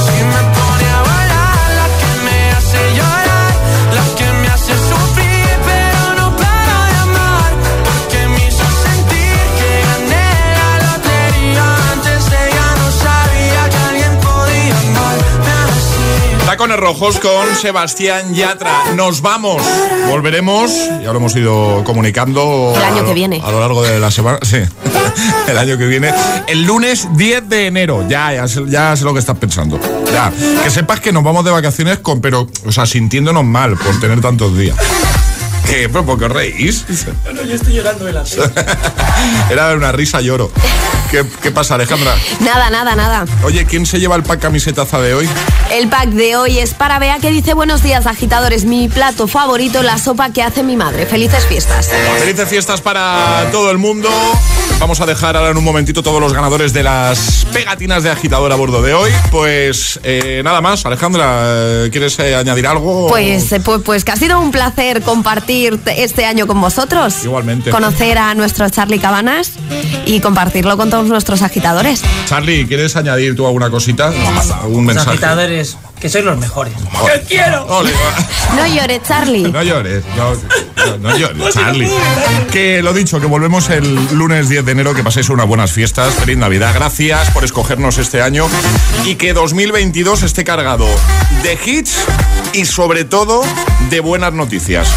Tacones 16.61 16.79
rojos 16.79 17.19
con 17.19 17.55
Sebastián 17.55 18.35
Yatra. 18.35 18.93
Nos 18.95 19.23
vamos. 19.23 19.63
Volveremos, 20.07 20.71
ya 20.71 21.11
lo 21.11 21.15
hemos 21.15 21.35
ido 21.35 21.83
comunicando. 21.83 22.71
El 22.75 22.83
año 22.83 23.03
que 23.03 23.15
viene. 23.15 23.41
A 23.43 23.49
lo 23.49 23.59
largo 23.59 23.81
de 23.81 23.99
la 23.99 24.11
semana. 24.11 24.37
Sí, 24.43 24.57
el 25.47 25.57
año 25.57 25.75
que 25.79 25.87
viene. 25.87 26.13
El 26.47 26.61
lunes 26.65 27.07
10 27.13 27.49
de 27.49 27.65
enero. 27.65 28.07
Ya, 28.07 28.31
ya, 28.31 28.47
sé, 28.47 28.61
ya 28.67 28.95
sé 28.95 29.05
lo 29.05 29.13
que 29.13 29.19
estás 29.21 29.39
pensando. 29.39 29.79
Ya. 30.13 30.31
Que 30.63 30.69
sepas 30.69 30.99
que 30.99 31.11
nos 31.11 31.23
vamos 31.23 31.43
de 31.45 31.49
vacaciones 31.49 31.97
con, 31.97 32.21
pero, 32.21 32.47
o 32.63 32.71
sea, 32.71 32.85
sintiéndonos 32.85 33.43
mal 33.43 33.75
por 33.75 33.99
tener 33.99 34.21
tantos 34.21 34.55
días. 34.55 34.77
¿Qué? 35.65 35.89
¿Pero 35.89 36.05
por 36.05 36.19
qué 36.19 36.25
os 36.25 36.31
reís? 36.31 36.85
No, 37.25 37.33
no, 37.33 37.43
yo 37.43 37.55
estoy 37.55 37.73
llorando 37.73 38.05
de 38.05 38.13
la 38.13 38.23
Era 39.49 39.73
una 39.73 39.91
risa 39.91 40.21
lloro. 40.21 40.51
¿Qué, 41.09 41.25
¿Qué 41.41 41.51
pasa, 41.51 41.75
Alejandra? 41.75 42.15
Nada, 42.39 42.69
nada, 42.69 42.95
nada. 42.95 43.25
Oye, 43.43 43.65
¿quién 43.65 43.85
se 43.85 43.99
lleva 43.99 44.15
el 44.15 44.23
pack 44.23 44.39
camisetaza 44.39 44.99
de 45.01 45.13
hoy? 45.13 45.29
El 45.71 45.89
pack 45.89 46.09
de 46.09 46.35
hoy 46.35 46.59
es 46.59 46.73
para 46.73 46.99
Bea 46.99 47.19
que 47.19 47.29
dice 47.31 47.53
buenos 47.53 47.83
días 47.83 48.05
agitadores, 48.07 48.65
mi 48.65 48.89
plato 48.89 49.27
favorito, 49.27 49.83
la 49.83 49.97
sopa 49.97 50.31
que 50.31 50.41
hace 50.43 50.63
mi 50.63 50.77
madre. 50.77 51.05
Felices 51.05 51.45
fiestas. 51.45 51.89
Felices 52.19 52.47
fiestas 52.47 52.81
para 52.81 53.49
todo 53.51 53.71
el 53.71 53.77
mundo. 53.77 54.09
Vamos 54.81 54.99
a 54.99 55.05
dejar 55.05 55.37
ahora 55.37 55.51
en 55.51 55.57
un 55.57 55.63
momentito 55.63 56.01
todos 56.01 56.19
los 56.19 56.33
ganadores 56.33 56.73
de 56.73 56.81
las 56.81 57.45
pegatinas 57.53 58.01
de 58.01 58.09
agitador 58.09 58.51
a 58.51 58.55
bordo 58.55 58.81
de 58.81 58.95
hoy. 58.95 59.11
Pues 59.29 59.99
eh, 60.03 60.41
nada 60.43 60.59
más, 60.59 60.83
Alejandra, 60.87 61.87
¿quieres 61.91 62.17
eh, 62.17 62.35
añadir 62.35 62.65
algo? 62.65 63.07
Pues, 63.07 63.53
pues, 63.63 63.81
pues 63.85 64.03
que 64.03 64.11
ha 64.11 64.15
sido 64.15 64.39
un 64.39 64.49
placer 64.49 65.03
compartir 65.03 65.79
este 65.85 66.25
año 66.25 66.47
con 66.47 66.59
vosotros. 66.59 67.23
Igualmente. 67.23 67.69
Conocer 67.69 68.17
a 68.17 68.33
nuestro 68.33 68.67
Charlie 68.71 68.97
Cabanas 68.97 69.51
y 70.07 70.19
compartirlo 70.19 70.75
con 70.77 70.89
todos 70.89 71.05
nuestros 71.05 71.43
agitadores. 71.43 72.01
Charlie, 72.25 72.65
¿quieres 72.65 72.95
añadir 72.95 73.35
tú 73.35 73.45
alguna 73.45 73.69
cosita? 73.69 74.07
¿Algún 74.63 74.87
Los 74.87 74.95
mensaje? 74.95 75.09
agitadores, 75.11 75.77
que 76.01 76.09
sois 76.09 76.25
los 76.25 76.37
mejores. 76.37 76.73
¡Que 77.05 77.21
quiero! 77.21 77.67
No 78.55 78.67
llores, 78.67 79.01
Charlie. 79.07 79.51
No 79.51 79.61
llores, 79.61 80.03
no, 80.17 80.33
no, 80.75 80.97
no 80.97 81.17
llores, 81.17 81.53
Charlie. 81.53 81.89
Que 82.51 82.81
lo 82.81 82.91
dicho, 82.91 83.21
que 83.21 83.27
volvemos 83.27 83.69
el 83.69 83.93
lunes 84.11 84.49
10 84.49 84.65
de 84.65 84.71
enero, 84.71 84.95
que 84.95 85.03
paséis 85.03 85.29
unas 85.29 85.45
buenas 85.45 85.71
fiestas, 85.71 86.15
feliz 86.15 86.37
Navidad, 86.37 86.73
gracias 86.73 87.29
por 87.29 87.45
escogernos 87.45 87.99
este 87.99 88.21
año 88.21 88.47
y 89.05 89.15
que 89.15 89.33
2022 89.33 90.23
esté 90.23 90.43
cargado 90.43 90.87
de 91.43 91.57
hits 91.63 91.97
y 92.53 92.65
sobre 92.65 93.05
todo 93.05 93.43
de 93.91 93.99
buenas 93.99 94.33
noticias. 94.33 94.89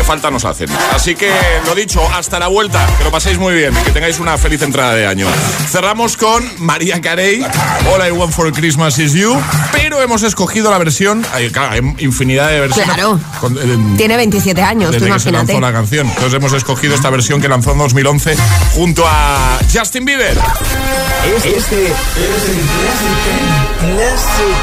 Que 0.00 0.04
falta 0.06 0.30
nos 0.30 0.46
hacen. 0.46 0.66
Así 0.94 1.14
que 1.14 1.30
lo 1.66 1.74
dicho, 1.74 2.00
hasta 2.14 2.38
la 2.38 2.46
vuelta, 2.48 2.86
que 2.96 3.04
lo 3.04 3.10
paséis 3.10 3.36
muy 3.36 3.52
bien, 3.52 3.74
que 3.84 3.90
tengáis 3.90 4.18
una 4.18 4.38
feliz 4.38 4.62
entrada 4.62 4.94
de 4.94 5.06
año. 5.06 5.26
Cerramos 5.70 6.16
con 6.16 6.42
María 6.56 7.02
Carey, 7.02 7.42
All 7.92 8.08
I 8.08 8.10
Want 8.10 8.32
for 8.32 8.50
Christmas 8.50 8.98
is 8.98 9.12
You, 9.12 9.38
pero 9.72 10.00
hemos 10.00 10.22
escogido 10.22 10.70
la 10.70 10.78
versión, 10.78 11.22
hay, 11.34 11.50
claro, 11.50 11.72
hay 11.72 11.80
infinidad 11.98 12.48
de 12.48 12.60
versiones. 12.60 12.94
Claro. 12.94 13.20
Con- 13.42 13.58
eh, 13.58 13.94
Tiene 13.98 14.16
27 14.16 14.62
años, 14.62 14.90
tú 14.96 15.00
desde 15.04 15.12
que 15.12 15.20
se 15.20 15.32
lanzó 15.32 15.60
la 15.60 15.70
canción. 15.70 16.06
Entonces 16.08 16.32
hemos 16.32 16.54
escogido 16.54 16.94
esta 16.94 17.10
versión 17.10 17.42
que 17.42 17.48
lanzó 17.50 17.72
en 17.72 17.78
2011 17.78 18.36
junto 18.72 19.04
a 19.06 19.58
Justin 19.70 20.06
Bieber. 20.06 20.38
Este 21.44 21.58
es 21.58 21.72
el 21.72 21.92
Classic, 23.96 24.56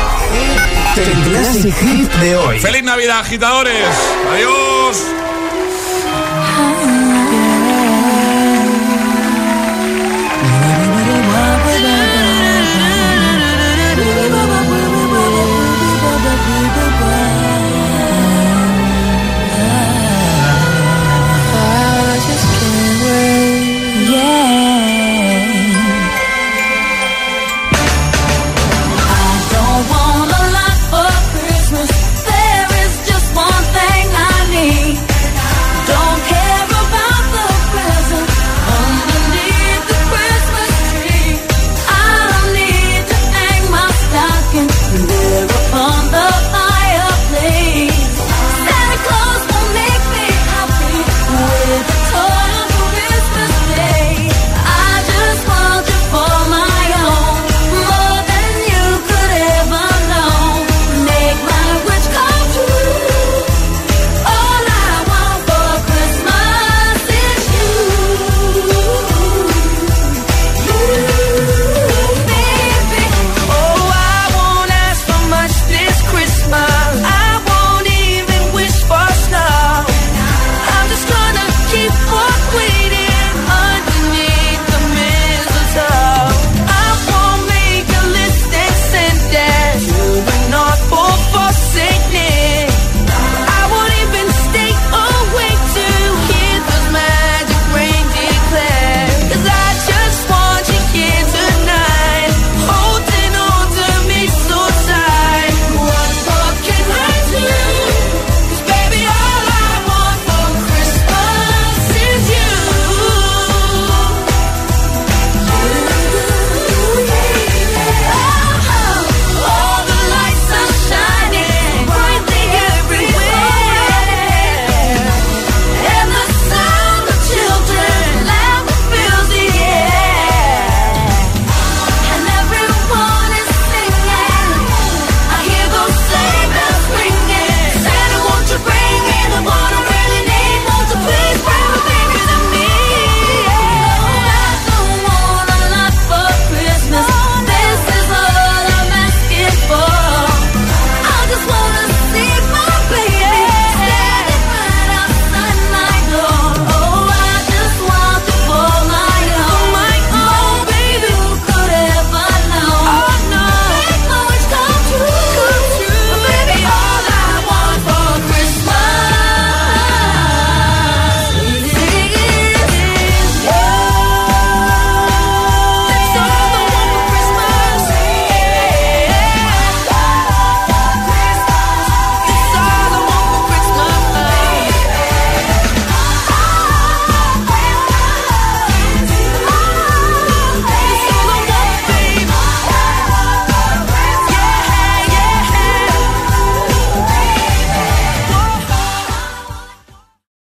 el 0.98 1.24
Classic 1.30 1.76
Hit 1.80 2.12
de 2.14 2.36
hoy. 2.38 2.60
¡Feliz 2.60 2.82
Navidad, 2.84 3.20
agitadores! 3.20 3.86
¡Adiós! 4.34 4.98